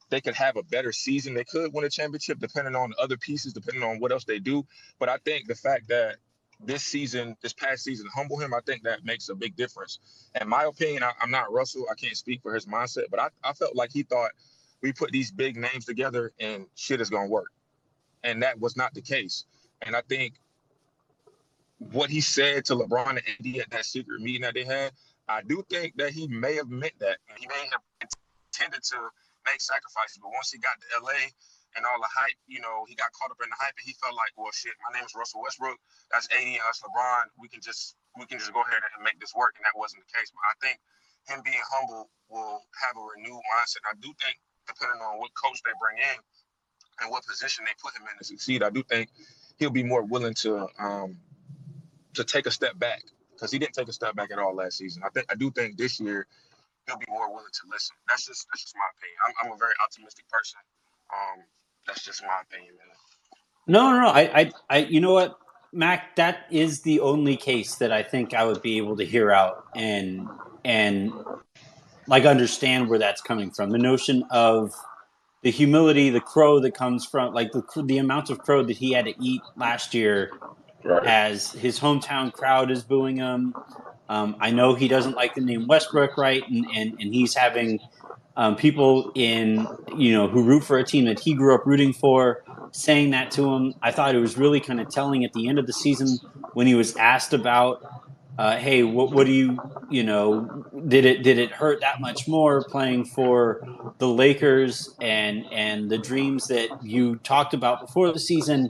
they 0.10 0.22
could 0.22 0.36
have 0.36 0.58
a 0.58 0.64
better 0.64 0.92
season. 0.92 1.34
They 1.34 1.44
could 1.46 1.74
win 1.74 1.86
a 1.86 1.90
championship 1.90 2.40
depending 2.40 2.76
on 2.76 2.94
other 3.02 3.18
pieces, 3.18 3.54
depending 3.54 3.84
on 3.84 4.00
what 4.00 4.12
else 4.12 4.26
they 4.26 4.40
do. 4.40 4.66
But 5.00 5.10
I 5.10 5.18
think 5.26 5.48
the 5.48 5.56
fact 5.56 5.88
that 5.90 6.18
this 6.64 6.84
season, 6.84 7.36
this 7.42 7.54
past 7.54 7.84
season, 7.84 8.08
humble 8.14 8.38
him, 8.38 8.54
I 8.54 8.60
think 8.66 8.84
that 8.84 9.04
makes 9.06 9.30
a 9.30 9.36
big 9.36 9.56
difference. 9.56 10.00
In 10.40 10.48
my 10.48 10.66
opinion, 10.66 11.04
I, 11.04 11.12
I'm 11.22 11.32
not 11.32 11.52
Russell. 11.52 11.86
I 11.92 11.96
can't 11.96 12.16
speak 12.16 12.42
for 12.44 12.54
his 12.54 12.66
mindset, 12.66 13.06
but 13.10 13.20
I, 13.20 13.30
I 13.44 13.54
felt 13.54 13.76
like 13.76 13.92
he 13.92 14.04
thought 14.04 14.32
we 14.82 14.94
put 14.94 15.12
these 15.12 15.32
big 15.32 15.58
names 15.58 15.86
together 15.86 16.32
and 16.40 16.66
shit 16.76 17.02
is 17.02 17.10
going 17.10 17.28
to 17.28 17.32
work. 17.32 17.52
And 18.24 18.44
that 18.44 18.60
was 18.60 18.78
not 18.78 18.94
the 18.94 19.02
case. 19.02 19.46
And 19.84 19.96
I 19.96 20.02
think 20.02 20.36
what 21.80 22.10
he 22.10 22.22
said 22.22 22.66
to 22.66 22.76
LeBron 22.76 23.10
and 23.10 23.22
AD 23.28 23.62
at 23.62 23.70
that 23.72 23.86
secret 23.86 24.22
meeting 24.22 24.42
that 24.42 24.54
they 24.54 24.64
had, 24.64 24.92
I 25.28 25.42
do 25.42 25.64
think 25.70 25.96
that 25.98 26.12
he 26.12 26.28
may 26.28 26.56
have 26.56 26.70
meant 26.70 26.94
that. 27.00 27.18
He 27.38 27.48
may 27.48 27.68
have 27.72 27.82
intended 28.02 28.84
to 28.84 28.98
make 29.46 29.62
sacrifices, 29.62 30.20
but 30.22 30.32
once 30.34 30.52
he 30.52 30.60
got 30.60 30.78
to 30.80 31.06
LA, 31.06 31.32
and 31.76 31.88
all 31.88 32.00
the 32.04 32.12
hype, 32.12 32.36
you 32.48 32.60
know, 32.60 32.84
he 32.88 32.96
got 33.00 33.12
caught 33.16 33.32
up 33.32 33.40
in 33.40 33.48
the 33.48 33.60
hype 33.60 33.76
and 33.80 33.88
he 33.88 33.96
felt 34.04 34.16
like, 34.16 34.36
well, 34.36 34.52
shit, 34.52 34.76
my 34.84 34.92
name 34.92 35.08
is 35.08 35.16
Russell 35.16 35.40
Westbrook. 35.40 35.80
That's 36.12 36.28
AD 36.32 36.44
and 36.44 36.60
that's 36.60 36.84
LeBron. 36.84 37.32
We 37.40 37.48
can 37.48 37.64
just 37.64 37.96
we 38.20 38.28
can 38.28 38.40
just 38.40 38.52
go 38.52 38.60
ahead 38.60 38.84
and 38.84 39.00
make 39.04 39.20
this 39.24 39.32
work. 39.32 39.56
And 39.56 39.64
that 39.64 39.76
wasn't 39.80 40.04
the 40.04 40.12
case. 40.12 40.28
But 40.36 40.44
I 40.44 40.56
think 40.60 40.78
him 41.32 41.40
being 41.48 41.64
humble 41.64 42.12
will 42.28 42.60
have 42.84 42.96
a 43.00 43.04
renewed 43.16 43.40
mindset. 43.56 43.88
I 43.88 43.96
do 44.04 44.12
think, 44.20 44.36
depending 44.68 45.00
on 45.00 45.24
what 45.24 45.32
coach 45.40 45.64
they 45.64 45.72
bring 45.80 45.96
in 46.04 46.18
and 47.00 47.08
what 47.08 47.24
position 47.24 47.64
they 47.64 47.76
put 47.80 47.96
him 47.96 48.04
in 48.04 48.20
to 48.20 48.26
succeed, 48.28 48.68
I 48.68 48.72
do 48.72 48.84
think 48.84 49.08
he'll 49.62 49.70
be 49.70 49.84
more 49.84 50.02
willing 50.04 50.34
to 50.34 50.68
um, 50.80 51.18
to 52.16 52.24
take 52.24 52.48
a 52.48 52.52
step 52.52 52.78
back 52.80 53.04
because 53.32 53.52
he 53.52 53.60
didn't 53.60 53.76
take 53.76 53.88
a 53.88 53.94
step 53.94 54.16
back 54.16 54.32
at 54.32 54.40
all 54.40 54.56
last 54.56 54.78
season. 54.78 55.04
I 55.06 55.10
think 55.10 55.28
I 55.32 55.36
do 55.36 55.52
think 55.52 55.78
this 55.78 56.00
year 56.00 56.26
he'll 56.88 56.98
be 56.98 57.06
more 57.08 57.30
willing 57.30 57.54
to 57.54 57.62
listen. 57.72 57.96
That's 58.10 58.26
just 58.26 58.48
that's 58.52 58.64
just 58.64 58.76
my 58.76 58.90
opinion. 58.98 59.18
I'm, 59.28 59.48
I'm 59.48 59.56
a 59.56 59.58
very 59.58 59.74
optimistic 59.86 60.28
person. 60.30 60.60
Um, 61.14 61.44
that's 61.86 62.04
just 62.04 62.24
my 62.24 62.42
opinion, 62.42 62.74
man. 62.76 62.88
No, 63.68 63.92
no, 63.92 64.02
no. 64.02 64.08
I, 64.08 64.22
I, 64.42 64.52
I, 64.70 64.78
you 64.80 65.00
know 65.00 65.14
what, 65.14 65.38
Mac? 65.72 66.16
That 66.16 66.48
is 66.50 66.82
the 66.82 67.00
only 67.02 67.38
case 67.38 67.76
that 67.76 67.92
I 67.92 68.02
think 68.02 68.34
I 68.34 68.44
would 68.44 68.64
be 68.64 68.78
able 68.78 68.98
to 68.98 69.06
hear 69.06 69.32
out 69.32 69.66
and 69.76 70.28
and 70.66 71.14
like 72.08 72.26
understand 72.26 72.90
where 72.90 72.98
that's 73.00 73.22
coming 73.22 73.52
from. 73.52 73.70
The 73.70 73.78
notion 73.78 74.24
of 74.32 74.74
the 75.42 75.52
humility, 75.52 76.10
the 76.10 76.22
crow 76.22 76.60
that 76.60 76.74
comes 76.74 77.06
from 77.06 77.34
like 77.34 77.52
the 77.52 77.64
the 77.84 77.98
amount 77.98 78.30
of 78.30 78.40
crow 78.40 78.64
that 78.64 78.78
he 78.78 78.92
had 78.94 79.06
to 79.06 79.14
eat 79.24 79.42
last 79.56 79.94
year, 79.94 80.32
Right. 80.84 81.06
as 81.06 81.52
his 81.52 81.80
hometown 81.80 82.34
crowd 82.34 82.72
is 82.72 82.82
booing 82.84 83.18
him. 83.18 83.54
Um, 84.10 84.36
I 84.40 84.50
know 84.52 84.74
he 84.74 84.88
doesn't 84.88 85.16
like 85.16 85.36
the 85.36 85.42
name 85.42 85.68
Westbrick, 85.68 86.18
right? 86.18 86.44
And 86.50 86.66
and, 86.76 86.94
and 87.00 87.14
he's 87.14 87.36
having 87.36 87.80
um, 88.36 88.56
people 88.56 89.12
in 89.16 89.68
you 89.96 90.12
know 90.14 90.28
who 90.28 90.44
root 90.44 90.64
for 90.64 90.78
a 90.78 90.84
team 90.84 91.06
that 91.06 91.20
he 91.20 91.34
grew 91.34 91.54
up 91.56 91.66
rooting 91.66 91.94
for 91.94 92.44
saying 92.72 93.12
that 93.12 93.32
to 93.32 93.54
him. 93.54 93.74
I 93.82 93.92
thought 93.92 94.16
it 94.16 94.20
was 94.20 94.38
really 94.38 94.60
kind 94.60 94.80
of 94.82 94.90
telling 94.90 95.24
at 95.26 95.34
the 95.34 95.48
end 95.48 95.60
of 95.60 95.68
the 95.68 95.74
season 95.74 96.18
when 96.54 96.68
he 96.68 96.74
was 96.76 96.96
asked 96.96 97.34
about, 97.34 97.84
uh, 98.42 98.58
"Hey, 98.58 98.82
what, 98.82 99.12
what 99.12 99.28
do 99.28 99.32
you 99.32 99.60
you 99.92 100.04
know 100.04 100.66
did 100.88 101.06
it 101.06 101.22
did 101.22 101.38
it 101.38 101.52
hurt 101.52 101.82
that 101.82 102.02
much 102.02 102.28
more 102.28 102.64
playing 102.64 103.06
for 103.06 103.62
the 104.00 104.08
Lakers 104.08 104.96
and 105.00 105.46
and 105.52 105.92
the 105.92 106.00
dreams 106.00 106.48
that 106.48 106.70
you 106.84 107.18
talked 107.18 107.54
about 107.54 107.82
before 107.82 108.12
the 108.12 108.20
season?" 108.20 108.68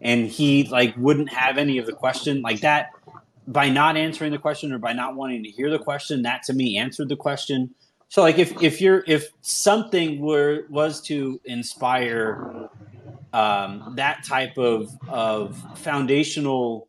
And 0.00 0.26
he 0.26 0.64
like 0.64 0.96
wouldn't 0.96 1.32
have 1.32 1.56
any 1.56 1.78
of 1.78 1.86
the 1.86 1.92
question 1.92 2.42
like 2.42 2.62
that 2.62 2.90
by 3.46 3.68
not 3.68 3.96
answering 3.96 4.32
the 4.32 4.38
question 4.38 4.72
or 4.72 4.78
by 4.78 4.92
not 4.92 5.14
wanting 5.14 5.44
to 5.44 5.50
hear 5.50 5.70
the 5.70 5.78
question. 5.78 6.22
That 6.22 6.42
to 6.44 6.52
me 6.52 6.76
answered 6.76 7.08
the 7.08 7.16
question. 7.16 7.72
So 8.08 8.22
like 8.22 8.40
if 8.40 8.60
if 8.60 8.80
you're 8.80 9.04
if 9.06 9.28
something 9.42 10.20
were 10.20 10.66
was 10.68 11.00
to 11.02 11.40
inspire 11.44 12.68
um, 13.32 13.94
that 13.94 14.24
type 14.24 14.58
of 14.58 14.90
of 15.08 15.56
foundational 15.78 16.88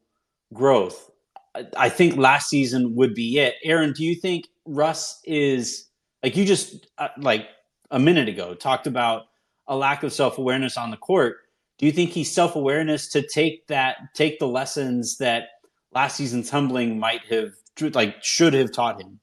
growth, 0.52 1.12
I- 1.56 1.68
think 1.90 2.18
last 2.18 2.50
season 2.50 2.96
would 2.96 3.14
be 3.16 3.40
it. 3.40 3.56
Aaron, 3.64 3.94
do 3.94 4.04
you 4.04 4.16
think 4.16 4.48
Russ 4.66 5.20
is 5.26 5.88
like 6.24 6.36
you 6.38 6.46
just 6.46 6.88
uh, 6.98 7.10
like 7.18 7.50
a 7.92 8.00
minute 8.00 8.30
ago 8.30 8.56
talked 8.56 8.88
about 8.88 9.24
a 9.68 9.76
lack 9.76 10.04
of 10.04 10.14
self 10.14 10.38
awareness 10.38 10.78
on 10.78 10.92
the 10.92 10.98
court? 10.98 11.38
Do 11.80 11.86
you 11.88 11.92
think 11.92 12.12
he's 12.12 12.32
self 12.32 12.56
awareness 12.56 13.10
to 13.10 13.22
take 13.28 13.68
that 13.68 13.98
take 14.16 14.40
the 14.40 14.48
lessons 14.48 15.18
that 15.20 15.50
last 15.94 16.18
season's 16.18 16.50
humbling 16.50 17.00
might 17.00 17.22
have 17.30 17.52
like 17.96 18.24
should 18.24 18.54
have 18.54 18.72
taught 18.72 19.02
him? 19.02 19.20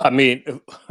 I 0.00 0.10
mean, 0.10 0.44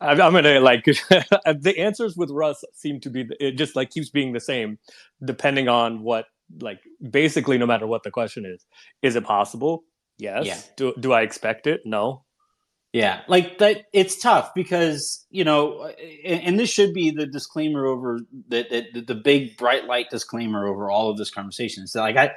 I'm 0.00 0.16
gonna 0.18 0.60
like 0.60 0.84
the 0.86 1.74
answers 1.78 2.16
with 2.16 2.30
Russ 2.30 2.64
seem 2.74 3.00
to 3.02 3.10
be 3.10 3.28
it 3.40 3.52
just 3.52 3.76
like 3.76 3.90
keeps 3.90 4.10
being 4.10 4.32
the 4.32 4.40
same, 4.40 4.78
depending 5.24 5.68
on 5.68 6.02
what 6.04 6.26
like 6.60 6.80
basically 7.10 7.58
no 7.58 7.66
matter 7.66 7.86
what 7.86 8.02
the 8.02 8.10
question 8.10 8.44
is. 8.44 8.66
Is 9.02 9.16
it 9.16 9.24
possible? 9.24 9.84
Yes. 10.18 10.46
Yeah. 10.46 10.58
Do 10.76 10.94
do 10.98 11.12
I 11.12 11.22
expect 11.22 11.66
it? 11.66 11.82
No. 11.84 12.24
Yeah, 12.92 13.20
like 13.28 13.58
that. 13.58 13.84
It's 13.92 14.20
tough 14.20 14.52
because 14.52 15.24
you 15.30 15.44
know, 15.44 15.92
and, 16.24 16.42
and 16.42 16.58
this 16.58 16.70
should 16.70 16.92
be 16.92 17.12
the 17.12 17.24
disclaimer 17.24 17.86
over 17.86 18.18
that 18.48 18.68
the, 18.68 19.00
the 19.00 19.14
big 19.14 19.56
bright 19.56 19.86
light 19.86 20.10
disclaimer 20.10 20.66
over 20.66 20.90
all 20.90 21.08
of 21.08 21.16
this 21.16 21.30
conversation. 21.30 21.86
So, 21.86 22.00
like, 22.00 22.16
I, 22.16 22.32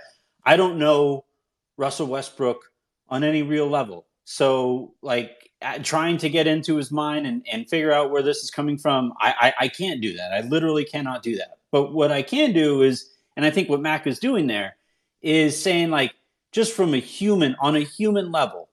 I 0.45 0.55
don't 0.55 0.77
know 0.77 1.25
Russell 1.75 2.05
Westbrook 2.05 2.69
on 3.09 3.23
any 3.23 3.41
real 3.41 3.67
level. 3.67 4.05
So, 4.25 4.93
like, 5.01 5.49
trying 5.81 6.19
to 6.19 6.29
get 6.29 6.45
into 6.45 6.75
his 6.75 6.91
mind 6.91 7.25
and, 7.25 7.43
and 7.51 7.67
figure 7.67 7.91
out 7.91 8.11
where 8.11 8.21
this 8.21 8.37
is 8.37 8.51
coming 8.51 8.77
from, 8.77 9.11
I, 9.19 9.33
I 9.59 9.65
I 9.65 9.67
can't 9.69 10.01
do 10.01 10.13
that. 10.17 10.33
I 10.33 10.41
literally 10.41 10.85
cannot 10.85 11.23
do 11.23 11.35
that. 11.37 11.57
But 11.71 11.93
what 11.93 12.11
I 12.11 12.21
can 12.21 12.53
do 12.53 12.83
is, 12.83 13.09
and 13.35 13.45
I 13.45 13.49
think 13.49 13.69
what 13.69 13.81
Mac 13.81 14.07
is 14.07 14.19
doing 14.19 14.47
there 14.47 14.75
is 15.21 15.61
saying 15.61 15.89
like, 15.89 16.13
just 16.51 16.73
from 16.73 16.93
a 16.93 16.99
human 16.99 17.55
on 17.59 17.75
a 17.75 17.81
human 17.81 18.31
level 18.31 18.69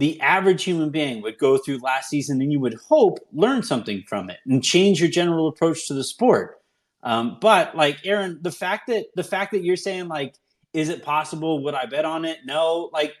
the 0.00 0.18
average 0.22 0.64
human 0.64 0.88
being 0.88 1.20
would 1.20 1.36
go 1.36 1.58
through 1.58 1.76
last 1.78 2.08
season 2.08 2.40
and 2.40 2.50
you 2.50 2.58
would 2.58 2.74
hope 2.88 3.18
learn 3.34 3.62
something 3.62 4.02
from 4.08 4.30
it 4.30 4.38
and 4.46 4.64
change 4.64 4.98
your 4.98 5.10
general 5.10 5.46
approach 5.46 5.86
to 5.86 5.92
the 5.92 6.02
sport. 6.02 6.58
Um, 7.02 7.36
but 7.38 7.76
like 7.76 7.98
aaron 8.04 8.38
the 8.40 8.50
fact 8.50 8.86
that 8.86 9.04
the 9.14 9.22
fact 9.22 9.52
that 9.52 9.62
you're 9.62 9.76
saying 9.76 10.08
like 10.08 10.34
is 10.72 10.88
it 10.88 11.02
possible? 11.02 11.62
Would 11.64 11.74
i 11.74 11.84
bet 11.84 12.06
on 12.06 12.24
it? 12.24 12.38
No. 12.46 12.88
Like 12.94 13.12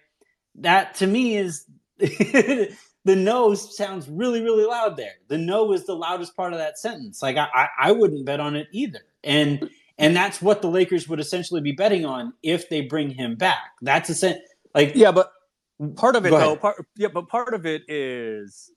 that 0.56 0.94
to 0.96 1.06
me 1.06 1.36
is 1.36 1.66
the 1.98 2.76
no 3.04 3.54
sounds 3.54 4.08
really 4.08 4.40
really 4.40 4.64
loud 4.64 4.96
there. 4.96 5.16
The 5.28 5.36
no 5.36 5.74
is 5.74 5.84
the 5.84 5.94
loudest 5.94 6.34
part 6.34 6.54
of 6.54 6.60
that 6.60 6.78
sentence. 6.78 7.20
Like 7.20 7.36
i 7.36 7.46
i, 7.52 7.68
I 7.78 7.92
wouldn't 7.92 8.24
bet 8.24 8.40
on 8.40 8.56
it 8.56 8.68
either. 8.72 9.00
And 9.22 9.68
and 10.00 10.16
that's 10.16 10.42
what 10.42 10.62
the 10.62 10.68
lakers 10.68 11.08
would 11.08 11.20
essentially 11.20 11.60
be 11.60 11.72
betting 11.72 12.04
on 12.04 12.32
if 12.42 12.68
they 12.68 12.80
bring 12.80 13.10
him 13.10 13.36
back 13.36 13.72
that's 13.82 14.08
a 14.08 14.14
sen- 14.14 14.40
like 14.74 14.92
Yeah, 14.94 15.12
but 15.12 15.32
part 15.96 16.16
of 16.16 16.26
it 16.26 16.30
though, 16.30 16.56
part, 16.56 16.84
yeah, 16.96 17.08
but 17.08 17.28
part 17.28 17.54
of 17.54 17.66
it 17.66 17.82
is 17.88 18.70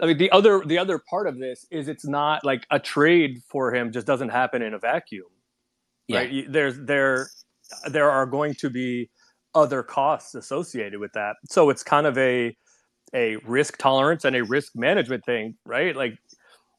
I 0.00 0.06
mean 0.06 0.18
the 0.18 0.30
other 0.30 0.62
the 0.64 0.78
other 0.78 0.98
part 0.98 1.26
of 1.26 1.38
this 1.38 1.66
is 1.70 1.88
it's 1.88 2.06
not 2.06 2.44
like 2.44 2.66
a 2.70 2.78
trade 2.78 3.40
for 3.48 3.74
him 3.74 3.92
just 3.92 4.06
doesn't 4.06 4.28
happen 4.28 4.62
in 4.62 4.74
a 4.74 4.78
vacuum. 4.78 5.26
Yeah. 6.08 6.18
Right? 6.18 6.52
There's 6.52 6.78
there 6.78 7.28
there 7.88 8.10
are 8.10 8.26
going 8.26 8.54
to 8.54 8.70
be 8.70 9.10
other 9.54 9.82
costs 9.82 10.34
associated 10.34 11.00
with 11.00 11.12
that. 11.14 11.36
So 11.48 11.70
it's 11.70 11.82
kind 11.82 12.06
of 12.06 12.16
a 12.18 12.56
a 13.14 13.36
risk 13.46 13.78
tolerance 13.78 14.24
and 14.24 14.36
a 14.36 14.44
risk 14.44 14.72
management 14.74 15.24
thing, 15.24 15.56
right? 15.64 15.96
Like 15.96 16.18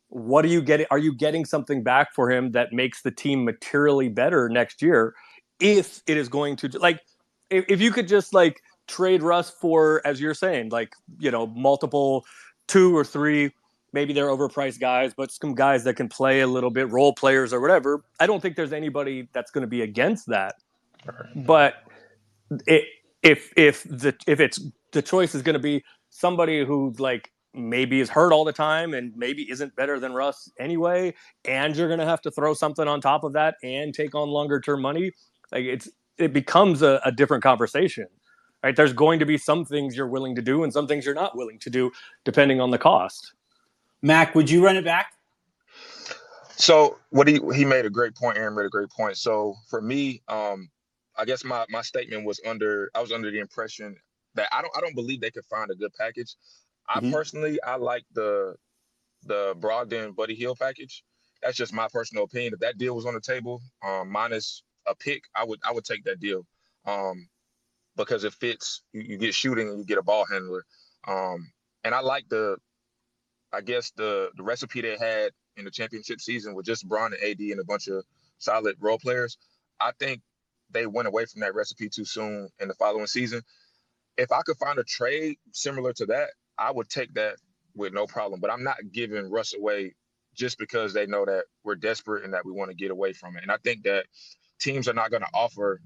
what 0.10 0.46
are 0.46 0.50
you 0.50 0.62
getting 0.62 0.86
are 0.90 0.98
you 0.98 1.14
getting 1.14 1.44
something 1.44 1.84
back 1.84 2.14
for 2.14 2.32
him 2.32 2.52
that 2.52 2.72
makes 2.72 3.02
the 3.02 3.12
team 3.12 3.44
materially 3.44 4.08
better 4.08 4.48
next 4.48 4.82
year 4.82 5.14
if 5.60 6.02
it 6.08 6.18
is 6.18 6.30
going 6.30 6.56
to 6.56 6.68
like 6.80 7.02
if, 7.50 7.66
if 7.68 7.82
you 7.82 7.92
could 7.92 8.08
just 8.08 8.34
like 8.34 8.62
trade 8.88 9.22
Russ 9.22 9.50
for, 9.50 10.02
as 10.06 10.20
you're 10.20 10.34
saying, 10.34 10.70
like 10.70 10.94
you 11.20 11.32
know, 11.32 11.48
multiple 11.48 12.26
two 12.68 12.96
or 12.96 13.04
three, 13.04 13.52
maybe 13.94 14.14
they're 14.14 14.28
overpriced 14.28 14.80
guys, 14.80 15.14
but 15.16 15.32
some 15.32 15.56
guys 15.56 15.84
that 15.84 15.96
can 15.96 16.08
play 16.08 16.42
a 16.42 16.48
little 16.48 16.70
bit, 16.70 16.90
role 16.90 17.14
players 17.14 17.54
or 17.54 17.62
whatever. 17.62 18.04
I 18.20 18.28
don't 18.28 18.42
think 18.42 18.56
there's 18.56 18.74
anybody 18.74 19.28
that's 19.34 19.52
going 19.52 19.62
to 19.62 19.68
be 19.68 19.82
against 19.82 20.28
that. 20.28 20.56
But 21.36 21.76
it, 22.66 22.86
if 23.24 23.52
if 23.56 23.84
the 23.84 24.16
if 24.26 24.40
it's 24.40 24.60
the 24.92 25.02
choice 25.02 25.36
is 25.36 25.42
going 25.42 25.54
to 25.54 25.60
be 25.60 25.84
somebody 26.10 26.66
who 26.66 26.94
like 26.98 27.32
maybe 27.54 28.00
is 28.02 28.10
hurt 28.10 28.34
all 28.34 28.46
the 28.46 28.54
time 28.54 28.94
and 28.94 29.14
maybe 29.16 29.50
isn't 29.52 29.76
better 29.76 30.00
than 30.00 30.14
Russ 30.14 30.52
anyway, 30.60 31.14
and 31.46 31.76
you're 31.76 31.88
going 31.88 32.00
to 32.00 32.06
have 32.06 32.22
to 32.22 32.32
throw 32.32 32.54
something 32.54 32.88
on 32.88 33.02
top 33.02 33.24
of 33.24 33.34
that 33.34 33.56
and 33.64 33.94
take 33.94 34.16
on 34.16 34.30
longer 34.30 34.60
term 34.62 34.82
money, 34.82 35.12
like 35.52 35.66
it's 35.66 35.90
it 36.18 36.34
becomes 36.34 36.82
a, 36.84 37.02
a 37.06 37.12
different 37.12 37.44
conversation 37.44 38.08
right 38.64 38.76
there's 38.76 38.94
going 38.94 39.20
to 39.20 39.26
be 39.26 39.38
some 39.38 39.66
things 39.66 39.98
you're 39.98 40.08
willing 40.08 40.36
to 40.36 40.42
do 40.42 40.64
and 40.64 40.74
some 40.74 40.88
things 40.88 41.06
you're 41.06 41.16
not 41.16 41.36
willing 41.38 41.60
to 41.60 41.70
do 41.70 41.92
depending 42.26 42.62
on 42.62 42.72
the 42.72 42.78
cost 42.78 43.34
mac 44.02 44.36
would 44.36 44.50
you 44.50 44.64
run 44.66 44.78
it 44.78 44.86
back 44.86 45.08
So 46.58 47.00
what 47.12 47.28
he 47.28 47.40
he 47.56 47.66
made 47.66 47.86
a 47.86 47.90
great 47.90 48.16
point. 48.16 48.38
Aaron 48.38 48.56
made 48.56 48.66
a 48.66 48.70
great 48.70 48.90
point. 48.90 49.18
So 49.18 49.56
for 49.70 49.82
me, 49.82 50.24
um, 50.30 50.70
I 51.18 51.26
guess 51.26 51.44
my 51.44 51.66
my 51.70 51.84
statement 51.84 52.26
was 52.26 52.42
under. 52.48 52.92
I 52.96 53.02
was 53.02 53.12
under 53.12 53.32
the 53.32 53.40
impression 53.40 53.96
that 54.36 54.50
I 54.54 54.62
don't 54.62 54.76
I 54.78 54.82
don't 54.82 54.96
believe 54.96 55.22
they 55.22 55.32
could 55.32 55.46
find 55.46 55.72
a 55.72 55.76
good 55.76 55.94
package. 56.00 56.36
I 56.90 57.02
Mhm. 57.02 57.12
personally 57.12 57.62
I 57.64 57.76
like 57.76 58.06
the 58.14 58.56
the 59.24 59.56
Brogdon 59.60 60.16
Buddy 60.16 60.36
Hield 60.36 60.60
package. 60.60 61.04
That's 61.42 61.58
just 61.58 61.74
my 61.74 61.88
personal 61.92 62.24
opinion. 62.26 62.54
If 62.54 62.60
that 62.62 62.78
deal 62.78 62.96
was 62.96 63.06
on 63.06 63.14
the 63.14 63.22
table, 63.22 63.62
um, 63.84 64.10
minus 64.10 64.64
a 64.88 64.96
pick, 64.96 65.24
I 65.36 65.44
would 65.44 65.60
I 65.64 65.72
would 65.72 65.86
take 65.86 66.04
that 66.06 66.20
deal. 66.20 66.46
Um, 66.86 67.30
because 67.96 68.24
it 68.24 68.34
fits. 68.34 68.84
You, 68.94 69.02
you 69.02 69.18
get 69.18 69.34
shooting 69.34 69.70
and 69.70 69.80
you 69.80 69.86
get 69.86 69.98
a 69.98 70.04
ball 70.04 70.26
handler. 70.26 70.66
Um, 71.08 71.52
and 71.84 71.94
I 71.96 72.00
like 72.02 72.30
the, 72.30 72.58
I 73.54 73.62
guess 73.62 73.92
the 73.92 74.32
the 74.38 74.44
recipe 74.44 74.82
they 74.82 74.98
had 74.98 75.32
in 75.58 75.66
the 75.66 75.72
championship 75.72 76.22
season 76.22 76.54
with 76.56 76.66
just 76.66 76.88
Bron 76.88 77.14
and 77.14 77.24
AD 77.24 77.40
and 77.40 77.60
a 77.60 77.66
bunch 77.66 77.88
of 77.88 78.06
solid 78.38 78.76
role 78.80 79.00
players. 79.00 79.38
I 79.80 79.92
think 80.00 80.22
they 80.70 80.86
went 80.86 81.08
away 81.08 81.26
from 81.26 81.42
that 81.42 81.56
recipe 81.56 81.90
too 81.90 82.06
soon 82.06 82.50
in 82.60 82.68
the 82.68 82.76
following 82.76 83.08
season. 83.08 83.42
If 84.18 84.32
I 84.32 84.42
could 84.44 84.58
find 84.58 84.80
a 84.80 84.84
trade 84.84 85.38
similar 85.52 85.94
to 85.94 86.06
that, 86.08 86.32
I 86.60 86.72
would 86.72 86.90
take 86.90 87.14
that 87.16 87.36
with 87.76 87.94
no 87.94 88.06
problem. 88.08 88.40
But 88.40 88.52
I'm 88.52 88.64
not 88.64 88.78
giving 88.92 89.30
Russ 89.30 89.54
away 89.54 89.96
just 90.36 90.58
because 90.58 90.94
they 90.94 91.06
know 91.08 91.26
that 91.26 91.46
we're 91.64 91.76
desperate 91.76 92.24
and 92.24 92.34
that 92.34 92.46
we 92.46 92.52
want 92.52 92.70
to 92.72 92.76
get 92.76 92.92
away 92.92 93.14
from 93.14 93.38
it. 93.38 93.44
And 93.44 93.52
I 93.52 93.58
think 93.58 93.84
that 93.84 94.06
teams 94.60 94.88
are 94.88 94.94
not 94.94 95.12
going 95.12 95.24
to 95.24 95.30
offer. 95.34 95.82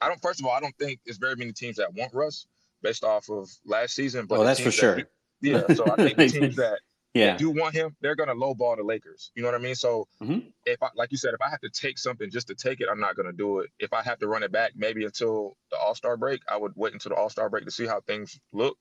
I 0.00 0.08
don't. 0.08 0.20
First 0.20 0.40
of 0.40 0.46
all, 0.46 0.52
I 0.52 0.60
don't 0.60 0.76
think 0.78 1.00
there's 1.06 1.18
very 1.18 1.36
many 1.36 1.52
teams 1.52 1.76
that 1.76 1.94
want 1.94 2.12
Russ 2.14 2.46
based 2.82 3.04
off 3.04 3.28
of 3.30 3.48
last 3.64 3.94
season. 3.94 4.26
But 4.26 4.36
Well, 4.38 4.44
that's 4.46 4.60
for 4.60 4.64
teams 4.64 4.76
that 4.76 4.80
sure. 4.96 5.08
yeah. 5.40 5.66
So 5.74 5.90
I 5.90 5.96
think 5.96 6.16
the 6.18 6.28
teams 6.28 6.56
that 6.56 6.80
Yeah. 7.14 7.36
do 7.38 7.50
want 7.50 7.74
him, 7.74 7.96
they're 8.00 8.14
going 8.16 8.28
to 8.28 8.34
lowball 8.34 8.76
the 8.76 8.82
Lakers. 8.82 9.32
You 9.34 9.42
know 9.42 9.48
what 9.48 9.60
I 9.60 9.62
mean? 9.62 9.74
So 9.74 10.06
Mhm. 10.22 10.52
if 10.66 10.82
I, 10.82 10.88
like 10.94 11.12
you 11.12 11.18
said, 11.18 11.32
if 11.32 11.40
I 11.40 11.48
have 11.48 11.60
to 11.60 11.70
take 11.70 11.98
something 11.98 12.30
just 12.30 12.48
to 12.48 12.54
take 12.54 12.80
it, 12.80 12.88
I'm 12.90 13.00
not 13.00 13.16
going 13.16 13.26
to 13.26 13.32
do 13.32 13.60
it. 13.60 13.70
If 13.78 13.92
I 13.92 14.02
have 14.02 14.18
to 14.18 14.28
run 14.28 14.42
it 14.42 14.52
back, 14.52 14.72
maybe 14.76 15.04
until 15.04 15.56
the 15.70 15.78
All 15.78 15.94
Star 15.94 16.16
break, 16.16 16.40
I 16.48 16.56
would 16.56 16.72
wait 16.76 16.92
until 16.92 17.10
the 17.10 17.16
All 17.16 17.30
Star 17.30 17.48
break 17.48 17.64
to 17.64 17.70
see 17.70 17.86
how 17.86 18.00
things 18.00 18.38
look, 18.52 18.76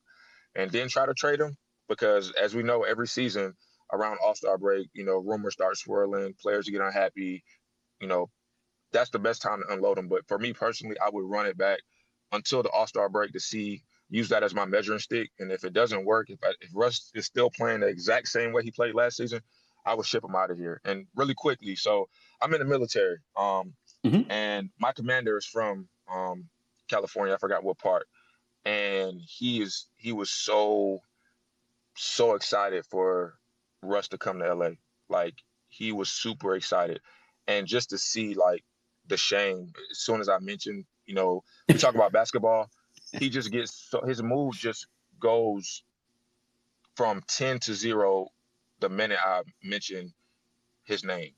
and 0.55 0.71
then 0.71 0.87
try 0.87 1.05
to 1.05 1.13
trade 1.13 1.39
him. 1.39 1.57
Because 1.87 2.31
as 2.31 2.55
we 2.55 2.63
know, 2.63 2.83
every 2.83 3.07
season 3.07 3.53
around 3.93 4.17
All 4.23 4.35
Star 4.35 4.57
break, 4.57 4.89
you 4.93 5.05
know, 5.05 5.17
rumors 5.17 5.53
start 5.53 5.77
swirling, 5.77 6.33
players 6.41 6.67
get 6.67 6.81
unhappy. 6.81 7.43
You 7.99 8.07
know, 8.07 8.29
that's 8.91 9.11
the 9.11 9.19
best 9.19 9.41
time 9.41 9.61
to 9.61 9.73
unload 9.73 9.97
them. 9.97 10.07
But 10.07 10.27
for 10.27 10.39
me 10.39 10.53
personally, 10.53 10.97
I 10.99 11.09
would 11.11 11.29
run 11.29 11.45
it 11.45 11.57
back 11.57 11.79
until 12.31 12.63
the 12.63 12.69
All 12.69 12.87
Star 12.87 13.09
break 13.09 13.33
to 13.33 13.39
see 13.39 13.83
use 14.09 14.29
that 14.29 14.43
as 14.43 14.53
my 14.53 14.65
measuring 14.65 14.99
stick. 14.99 15.29
And 15.39 15.51
if 15.51 15.63
it 15.63 15.73
doesn't 15.73 16.05
work, 16.05 16.29
if 16.29 16.39
I, 16.43 16.53
if 16.61 16.69
Russ 16.73 17.11
is 17.15 17.25
still 17.25 17.49
playing 17.49 17.81
the 17.81 17.87
exact 17.87 18.27
same 18.27 18.53
way 18.53 18.63
he 18.63 18.71
played 18.71 18.93
last 18.95 19.17
season, 19.17 19.41
I 19.85 19.93
would 19.93 20.05
ship 20.05 20.23
him 20.23 20.35
out 20.35 20.51
of 20.51 20.57
here. 20.57 20.79
And 20.85 21.07
really 21.15 21.33
quickly, 21.35 21.75
so 21.75 22.07
I'm 22.41 22.53
in 22.53 22.59
the 22.59 22.65
military, 22.65 23.17
um, 23.35 23.73
Mhm. 24.05 24.25
and 24.29 24.69
my 24.79 24.91
commander 24.91 25.37
is 25.37 25.45
from 25.45 25.87
um, 26.07 26.47
California. 26.87 27.33
I 27.33 27.37
forgot 27.37 27.63
what 27.63 27.79
part, 27.79 28.07
and 28.65 29.21
he 29.21 29.61
is 29.61 29.87
he 29.97 30.13
was 30.13 30.31
so 30.31 31.01
so 31.95 32.35
excited 32.35 32.85
for 32.85 33.35
Russ 33.83 34.09
to 34.09 34.17
come 34.17 34.39
to 34.39 34.53
LA. 34.53 34.71
Like 35.09 35.35
he 35.69 35.91
was 35.93 36.09
super 36.09 36.55
excited, 36.55 37.01
and 37.47 37.67
just 37.67 37.91
to 37.91 37.97
see 37.99 38.35
like 38.35 38.63
the 39.07 39.17
shame 39.17 39.73
as 39.91 39.99
soon 39.99 40.21
as 40.21 40.29
I 40.29 40.39
mentioned, 40.39 40.85
you 41.05 41.15
know, 41.15 41.43
we 41.71 41.79
talk 41.79 41.95
about 41.95 42.11
basketball 42.13 42.69
he 43.17 43.29
just 43.29 43.51
gets 43.51 43.73
so 43.91 44.01
his 44.05 44.23
move 44.23 44.55
just 44.55 44.87
goes 45.19 45.83
from 46.95 47.21
10 47.27 47.59
to 47.61 47.75
0 47.75 48.29
the 48.81 48.89
minute 48.89 49.19
I 49.23 49.43
mention 49.63 50.13
his 50.85 51.03
name. 51.03 51.33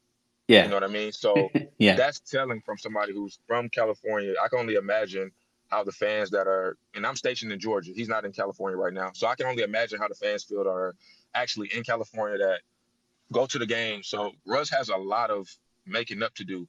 Yeah, 0.48 0.64
you 0.64 0.70
know 0.70 0.76
what 0.78 0.84
I 0.86 0.90
mean? 0.90 1.14
So 1.14 1.54
Yeah. 1.80 1.96
that's 1.96 2.20
telling 2.22 2.62
from 2.62 2.78
somebody 2.78 3.14
who's 3.14 3.40
from 3.48 3.70
California. 3.70 4.34
I 4.44 4.50
can 4.50 4.60
only 4.60 4.76
imagine 4.76 5.32
how 5.70 5.84
the 5.84 5.92
fans 5.92 6.30
that 6.32 6.48
are 6.48 6.78
and 6.96 7.06
I'm 7.06 7.16
stationed 7.16 7.52
in 7.52 7.60
Georgia. 7.60 7.92
He's 7.94 8.08
not 8.10 8.26
in 8.26 8.32
California 8.32 8.78
right 8.78 8.94
now. 8.94 9.12
So 9.14 9.28
I 9.28 9.36
can 9.36 9.46
only 9.48 9.64
imagine 9.64 10.00
how 10.00 10.08
the 10.08 10.16
fans 10.16 10.44
feel 10.44 10.64
that 10.64 10.70
are 10.70 10.96
actually 11.34 11.70
in 11.74 11.84
California 11.84 12.38
that 12.38 12.62
go 13.32 13.46
to 13.46 13.60
the 13.60 13.66
game. 13.66 14.04
So 14.04 14.32
Russ 14.46 14.70
has 14.70 14.90
a 14.90 14.98
lot 14.98 15.30
of 15.30 15.48
making 15.86 16.24
up 16.24 16.34
to 16.36 16.44
do. 16.46 16.68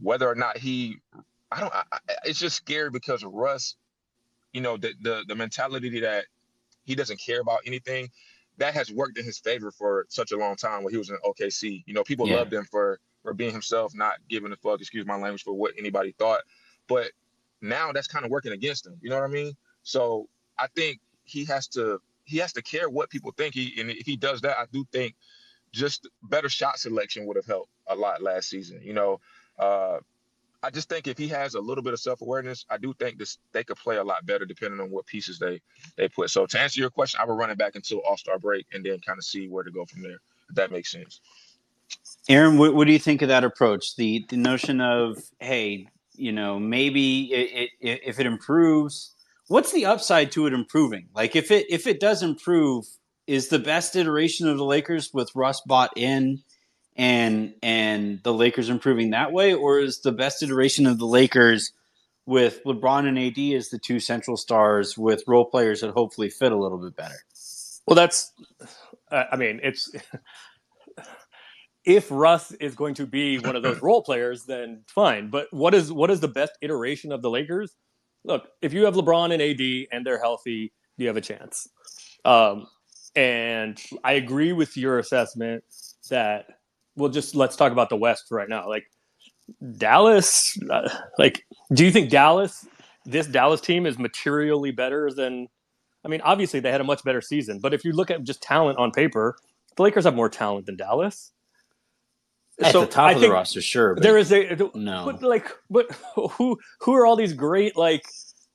Whether 0.00 0.28
or 0.28 0.34
not 0.34 0.56
he 0.58 0.98
I 1.50 1.60
don't 1.60 1.74
I, 1.74 1.82
I, 1.92 1.98
it's 2.24 2.38
just 2.38 2.56
scary 2.56 2.90
because 2.90 3.24
Russ 3.24 3.76
you 4.52 4.60
know 4.60 4.76
the, 4.76 4.92
the 5.02 5.24
the 5.28 5.34
mentality 5.34 6.00
that 6.00 6.26
he 6.84 6.94
doesn't 6.94 7.20
care 7.20 7.40
about 7.40 7.60
anything 7.66 8.10
that 8.58 8.74
has 8.74 8.90
worked 8.92 9.18
in 9.18 9.24
his 9.24 9.38
favor 9.38 9.70
for 9.70 10.06
such 10.08 10.32
a 10.32 10.36
long 10.36 10.54
time 10.56 10.82
when 10.84 10.92
he 10.92 10.98
was 10.98 11.08
in 11.08 11.16
OKC. 11.24 11.82
You 11.86 11.94
know, 11.94 12.04
people 12.04 12.26
Yeah. 12.26 12.36
loved 12.36 12.52
him 12.52 12.64
for 12.70 12.98
for 13.22 13.34
being 13.34 13.52
himself, 13.52 13.94
not 13.94 14.14
giving 14.28 14.50
a 14.52 14.56
fuck, 14.56 14.80
excuse 14.80 15.06
my 15.06 15.16
language, 15.16 15.42
for 15.42 15.52
what 15.52 15.74
anybody 15.78 16.12
thought. 16.18 16.42
But 16.88 17.10
now 17.60 17.92
that's 17.92 18.06
kind 18.06 18.24
of 18.24 18.30
working 18.30 18.52
against 18.52 18.86
him. 18.86 18.96
You 19.00 19.10
know 19.10 19.16
what 19.16 19.24
I 19.24 19.32
mean? 19.32 19.54
So 19.82 20.28
I 20.58 20.66
think 20.68 21.00
he 21.24 21.44
has 21.46 21.68
to 21.68 22.00
he 22.24 22.38
has 22.38 22.52
to 22.54 22.62
care 22.62 22.88
what 22.88 23.10
people 23.10 23.32
think. 23.36 23.54
He 23.54 23.74
and 23.80 23.90
if 23.90 24.06
he 24.06 24.16
does 24.16 24.40
that, 24.42 24.58
I 24.58 24.66
do 24.72 24.84
think 24.92 25.14
just 25.72 26.08
better 26.24 26.48
shot 26.48 26.78
selection 26.78 27.26
would 27.26 27.36
have 27.36 27.46
helped 27.46 27.70
a 27.86 27.94
lot 27.94 28.22
last 28.22 28.48
season. 28.48 28.80
You 28.82 28.94
know, 28.94 29.20
uh, 29.58 29.98
I 30.62 30.70
just 30.70 30.88
think 30.88 31.06
if 31.06 31.16
he 31.16 31.28
has 31.28 31.54
a 31.54 31.60
little 31.60 31.82
bit 31.82 31.92
of 31.92 32.00
self 32.00 32.20
awareness, 32.20 32.66
I 32.68 32.76
do 32.76 32.92
think 32.94 33.18
this 33.18 33.38
they 33.52 33.64
could 33.64 33.76
play 33.78 33.96
a 33.96 34.04
lot 34.04 34.26
better 34.26 34.44
depending 34.44 34.80
on 34.80 34.90
what 34.90 35.06
pieces 35.06 35.38
they 35.38 35.60
they 35.96 36.08
put. 36.08 36.30
So 36.30 36.46
to 36.46 36.60
answer 36.60 36.80
your 36.80 36.90
question, 36.90 37.20
I 37.22 37.26
would 37.26 37.38
run 37.38 37.50
it 37.50 37.58
back 37.58 37.76
until 37.76 38.00
All 38.00 38.16
Star 38.16 38.38
break 38.38 38.66
and 38.72 38.84
then 38.84 38.98
kind 39.00 39.18
of 39.18 39.24
see 39.24 39.48
where 39.48 39.64
to 39.64 39.70
go 39.70 39.84
from 39.86 40.02
there. 40.02 40.18
If 40.48 40.56
that 40.56 40.70
makes 40.70 40.90
sense. 40.90 41.20
Aaron, 42.28 42.58
what, 42.58 42.74
what 42.74 42.86
do 42.86 42.92
you 42.92 42.98
think 42.98 43.22
of 43.22 43.28
that 43.28 43.44
approach? 43.44 43.96
The 43.96 44.26
the 44.28 44.36
notion 44.36 44.80
of 44.80 45.22
hey, 45.38 45.88
you 46.20 46.32
know, 46.32 46.58
maybe 46.58 47.32
it, 47.32 47.70
it, 47.80 48.00
if 48.04 48.20
it 48.20 48.26
improves, 48.26 49.14
what's 49.48 49.72
the 49.72 49.86
upside 49.86 50.32
to 50.32 50.46
it 50.46 50.52
improving? 50.52 51.08
Like 51.14 51.34
if 51.34 51.50
it 51.50 51.66
if 51.70 51.86
it 51.86 52.00
does 52.00 52.22
improve, 52.22 52.84
is 53.26 53.48
the 53.48 53.58
best 53.58 53.94
iteration 53.96 54.48
of 54.48 54.58
the 54.58 54.64
Lakers 54.64 55.10
with 55.14 55.30
Russ 55.34 55.60
bought 55.66 55.92
in 55.96 56.42
and 56.96 57.54
and 57.62 58.20
the 58.22 58.32
Lakers 58.34 58.68
improving 58.68 59.10
that 59.10 59.32
way, 59.32 59.54
or 59.54 59.78
is 59.78 60.00
the 60.00 60.12
best 60.12 60.42
iteration 60.42 60.86
of 60.86 60.98
the 60.98 61.06
Lakers 61.06 61.72
with 62.26 62.62
LeBron 62.64 63.06
and 63.06 63.18
AD 63.18 63.56
as 63.56 63.70
the 63.70 63.78
two 63.78 64.00
central 64.00 64.36
stars 64.36 64.98
with 64.98 65.24
role 65.26 65.44
players 65.44 65.80
that 65.80 65.90
hopefully 65.92 66.28
fit 66.28 66.52
a 66.52 66.58
little 66.58 66.78
bit 66.78 66.96
better? 66.96 67.18
Well, 67.86 67.96
that's. 67.96 68.32
I 69.10 69.26
I 69.32 69.36
mean, 69.36 69.60
it's. 69.62 69.90
If 71.84 72.10
Russ 72.10 72.52
is 72.52 72.74
going 72.74 72.94
to 72.94 73.06
be 73.06 73.38
one 73.38 73.56
of 73.56 73.62
those 73.62 73.80
role 73.82 74.02
players, 74.02 74.44
then 74.44 74.82
fine. 74.86 75.30
But 75.30 75.48
what 75.50 75.74
is 75.74 75.92
what 75.92 76.10
is 76.10 76.20
the 76.20 76.28
best 76.28 76.52
iteration 76.60 77.12
of 77.12 77.22
the 77.22 77.30
Lakers? 77.30 77.76
Look, 78.24 78.48
if 78.60 78.72
you 78.72 78.84
have 78.84 78.94
LeBron 78.94 79.32
and 79.32 79.40
AD 79.40 79.88
and 79.92 80.06
they're 80.06 80.20
healthy, 80.20 80.72
you 80.98 81.06
have 81.06 81.16
a 81.16 81.22
chance. 81.22 81.66
Um, 82.24 82.66
and 83.16 83.80
I 84.04 84.12
agree 84.12 84.52
with 84.52 84.76
your 84.76 84.98
assessment 84.98 85.64
that 86.10 86.46
well, 86.96 87.10
just 87.10 87.34
let's 87.34 87.56
talk 87.56 87.72
about 87.72 87.88
the 87.88 87.96
West 87.96 88.26
right 88.30 88.48
now. 88.48 88.68
Like 88.68 88.84
Dallas, 89.78 90.58
uh, 90.70 90.88
like, 91.18 91.44
do 91.72 91.84
you 91.84 91.90
think 91.90 92.10
Dallas, 92.10 92.66
this 93.04 93.26
Dallas 93.26 93.60
team, 93.60 93.86
is 93.86 93.98
materially 93.98 94.70
better 94.70 95.10
than? 95.10 95.48
I 96.04 96.08
mean, 96.08 96.20
obviously 96.22 96.60
they 96.60 96.70
had 96.70 96.80
a 96.80 96.84
much 96.84 97.04
better 97.04 97.20
season, 97.20 97.58
but 97.58 97.74
if 97.74 97.84
you 97.84 97.92
look 97.92 98.10
at 98.10 98.24
just 98.24 98.42
talent 98.42 98.78
on 98.78 98.90
paper, 98.90 99.36
the 99.76 99.82
Lakers 99.82 100.04
have 100.04 100.14
more 100.14 100.30
talent 100.30 100.64
than 100.66 100.76
Dallas. 100.76 101.32
At 102.60 102.72
So 102.72 102.80
the 102.82 102.86
top 102.86 103.10
I 103.10 103.12
of 103.12 103.20
the 103.20 103.30
roster, 103.30 103.60
sure. 103.60 103.94
But 103.94 104.02
There 104.02 104.18
is 104.18 104.32
a 104.32 104.56
no. 104.74 105.04
but 105.04 105.22
like, 105.22 105.50
but 105.70 105.90
who 106.14 106.58
who 106.80 106.94
are 106.94 107.06
all 107.06 107.16
these 107.16 107.32
great 107.32 107.76
like 107.76 108.04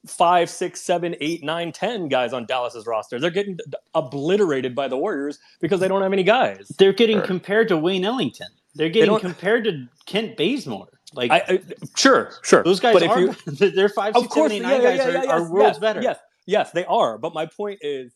five, 0.07 0.49
six, 0.49 0.81
seven, 0.81 1.15
eight, 1.21 1.43
nine, 1.43 1.71
ten 1.71 2.07
guys 2.07 2.33
on 2.33 2.45
Dallas's 2.45 2.85
roster? 2.85 3.19
They're 3.19 3.31
getting 3.31 3.57
obliterated 3.95 4.75
by 4.75 4.87
the 4.87 4.97
Warriors 4.97 5.39
because 5.59 5.79
they 5.79 5.87
don't 5.87 6.01
have 6.01 6.13
any 6.13 6.23
guys. 6.23 6.71
They're 6.77 6.93
getting 6.93 7.17
Sure. 7.17 7.27
compared 7.27 7.67
to 7.69 7.77
Wayne 7.77 8.05
Ellington. 8.05 8.47
They're 8.75 8.89
getting 8.89 9.09
don't- 9.11 9.21
compared 9.21 9.63
to 9.65 9.87
Kent 10.05 10.37
Bazemore. 10.37 10.87
Like 11.13 11.31
I, 11.31 11.43
I 11.47 11.59
sure, 11.95 12.31
sure. 12.43 12.63
those 12.63 12.79
guys 12.79 12.93
but 12.93 13.03
if 13.03 13.09
are. 13.11 13.19
you, 13.21 13.35
they're 13.71 13.87
five, 13.89 14.15
of 14.15 14.23
six, 14.23 14.33
course, 14.33 14.51
seven, 14.51 14.65
eight, 14.65 14.69
yeah, 14.69 14.77
nine 14.77 14.81
yeah, 14.83 14.97
guys 14.97 15.13
yeah, 15.13 15.19
are, 15.21 15.23
yeah, 15.25 15.31
are 15.31 15.49
worlds 15.49 15.75
yes, 15.75 15.79
better. 15.79 16.01
Yes, 16.01 16.19
yes, 16.45 16.71
they 16.71 16.83
are. 16.85 17.17
But 17.17 17.33
my 17.33 17.45
point 17.45 17.79
is, 17.81 18.13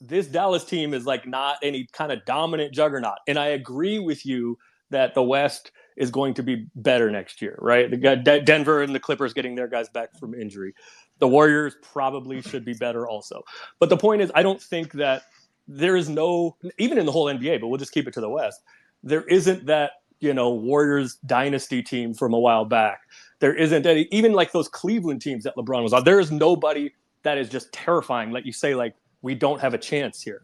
this 0.00 0.26
Dallas 0.26 0.64
team 0.64 0.94
is 0.94 1.04
like 1.04 1.26
not 1.26 1.58
any 1.62 1.86
kind 1.92 2.10
of 2.12 2.24
dominant 2.24 2.72
juggernaut, 2.72 3.18
and 3.28 3.38
I 3.38 3.48
agree 3.48 3.98
with 3.98 4.24
you 4.24 4.56
that 4.90 5.14
the 5.14 5.22
West 5.22 5.72
is 5.96 6.10
going 6.10 6.34
to 6.34 6.42
be 6.42 6.66
better 6.74 7.10
next 7.10 7.42
year, 7.42 7.56
right? 7.60 7.90
The 7.90 8.16
De- 8.16 8.42
Denver 8.42 8.82
and 8.82 8.94
the 8.94 9.00
Clippers 9.00 9.32
getting 9.34 9.54
their 9.54 9.68
guys 9.68 9.88
back 9.88 10.18
from 10.18 10.34
injury. 10.34 10.74
The 11.18 11.28
Warriors 11.28 11.76
probably 11.82 12.40
should 12.40 12.64
be 12.64 12.74
better 12.74 13.06
also. 13.06 13.42
But 13.78 13.90
the 13.90 13.96
point 13.96 14.22
is, 14.22 14.32
I 14.34 14.42
don't 14.42 14.60
think 14.60 14.92
that 14.92 15.22
there 15.68 15.96
is 15.96 16.08
no, 16.08 16.56
even 16.78 16.98
in 16.98 17.06
the 17.06 17.12
whole 17.12 17.26
NBA, 17.26 17.60
but 17.60 17.68
we'll 17.68 17.78
just 17.78 17.92
keep 17.92 18.08
it 18.08 18.14
to 18.14 18.20
the 18.20 18.30
West. 18.30 18.62
There 19.02 19.22
isn't 19.24 19.66
that 19.66 19.92
you 20.20 20.34
know 20.34 20.50
Warriors 20.50 21.16
dynasty 21.26 21.82
team 21.82 22.14
from 22.14 22.34
a 22.34 22.38
while 22.38 22.64
back. 22.64 23.00
There 23.40 23.54
isn't 23.54 23.86
any, 23.86 24.06
even 24.10 24.32
like 24.32 24.52
those 24.52 24.68
Cleveland 24.68 25.22
teams 25.22 25.44
that 25.44 25.56
LeBron 25.56 25.82
was 25.82 25.92
on. 25.92 26.04
There 26.04 26.20
is 26.20 26.30
nobody 26.30 26.92
that 27.22 27.38
is 27.38 27.48
just 27.48 27.72
terrifying. 27.72 28.30
Like 28.30 28.46
you 28.46 28.52
say, 28.52 28.74
like 28.74 28.94
we 29.22 29.34
don't 29.34 29.60
have 29.60 29.74
a 29.74 29.78
chance 29.78 30.22
here. 30.22 30.42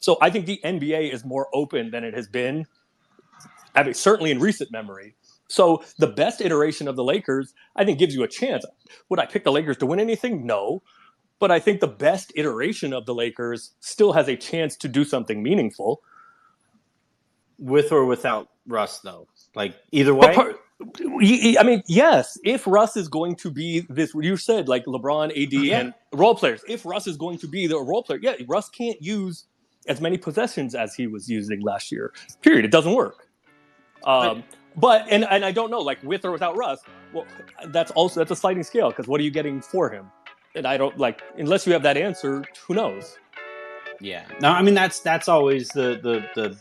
So 0.00 0.18
I 0.20 0.30
think 0.30 0.46
the 0.46 0.60
NBA 0.64 1.12
is 1.12 1.24
more 1.24 1.48
open 1.54 1.90
than 1.92 2.02
it 2.04 2.14
has 2.14 2.26
been. 2.28 2.66
I 3.74 3.82
mean, 3.82 3.94
certainly 3.94 4.30
in 4.30 4.38
recent 4.40 4.70
memory. 4.70 5.14
So 5.48 5.84
the 5.98 6.06
best 6.06 6.40
iteration 6.40 6.88
of 6.88 6.96
the 6.96 7.04
Lakers, 7.04 7.52
I 7.76 7.84
think, 7.84 7.98
gives 7.98 8.14
you 8.14 8.22
a 8.22 8.28
chance. 8.28 8.64
Would 9.10 9.18
I 9.18 9.26
pick 9.26 9.44
the 9.44 9.52
Lakers 9.52 9.76
to 9.78 9.86
win 9.86 10.00
anything? 10.00 10.46
No. 10.46 10.82
But 11.38 11.50
I 11.50 11.58
think 11.58 11.80
the 11.80 11.88
best 11.88 12.32
iteration 12.36 12.92
of 12.92 13.04
the 13.04 13.14
Lakers 13.14 13.72
still 13.80 14.12
has 14.12 14.28
a 14.28 14.36
chance 14.36 14.76
to 14.78 14.88
do 14.88 15.04
something 15.04 15.42
meaningful. 15.42 16.00
With 17.58 17.92
or 17.92 18.06
without 18.06 18.48
Russ, 18.66 19.00
though. 19.00 19.28
Like 19.54 19.74
either 19.92 20.14
way. 20.14 20.34
part- 20.34 20.56
I 20.80 21.62
mean, 21.64 21.82
yes, 21.86 22.36
if 22.42 22.66
Russ 22.66 22.96
is 22.96 23.06
going 23.06 23.36
to 23.36 23.50
be 23.52 23.86
this, 23.88 24.12
you 24.14 24.36
said 24.36 24.68
like 24.68 24.84
LeBron, 24.86 25.30
AD, 25.30 25.52
Yeah. 25.52 25.78
and 25.80 25.94
role 26.12 26.34
players. 26.34 26.64
If 26.68 26.84
Russ 26.84 27.06
is 27.06 27.16
going 27.16 27.38
to 27.38 27.46
be 27.48 27.68
the 27.68 27.78
role 27.78 28.02
player, 28.02 28.18
yeah, 28.20 28.34
Russ 28.48 28.68
can't 28.68 29.00
use 29.00 29.44
as 29.86 30.00
many 30.00 30.18
possessions 30.18 30.74
as 30.74 30.94
he 30.94 31.06
was 31.06 31.28
using 31.28 31.60
last 31.60 31.92
year. 31.92 32.12
Period. 32.40 32.64
It 32.64 32.72
doesn't 32.72 32.94
work. 32.94 33.28
Um, 34.04 34.44
but 34.76 35.06
and 35.10 35.24
and 35.24 35.44
I 35.44 35.52
don't 35.52 35.70
know, 35.70 35.80
like 35.80 36.02
with 36.02 36.24
or 36.24 36.32
without 36.32 36.56
Russ. 36.56 36.80
Well, 37.12 37.26
that's 37.68 37.90
also 37.92 38.20
that's 38.20 38.30
a 38.30 38.36
sliding 38.36 38.62
scale 38.62 38.90
because 38.90 39.06
what 39.06 39.20
are 39.20 39.24
you 39.24 39.30
getting 39.30 39.60
for 39.60 39.90
him? 39.90 40.10
And 40.54 40.66
I 40.66 40.76
don't 40.76 40.98
like 40.98 41.22
unless 41.38 41.66
you 41.66 41.72
have 41.72 41.82
that 41.82 41.96
answer. 41.96 42.44
Who 42.66 42.74
knows? 42.74 43.18
Yeah. 44.00 44.24
No, 44.40 44.50
I 44.50 44.62
mean 44.62 44.74
that's 44.74 45.00
that's 45.00 45.28
always 45.28 45.68
the 45.68 46.00
the 46.02 46.26
the 46.34 46.56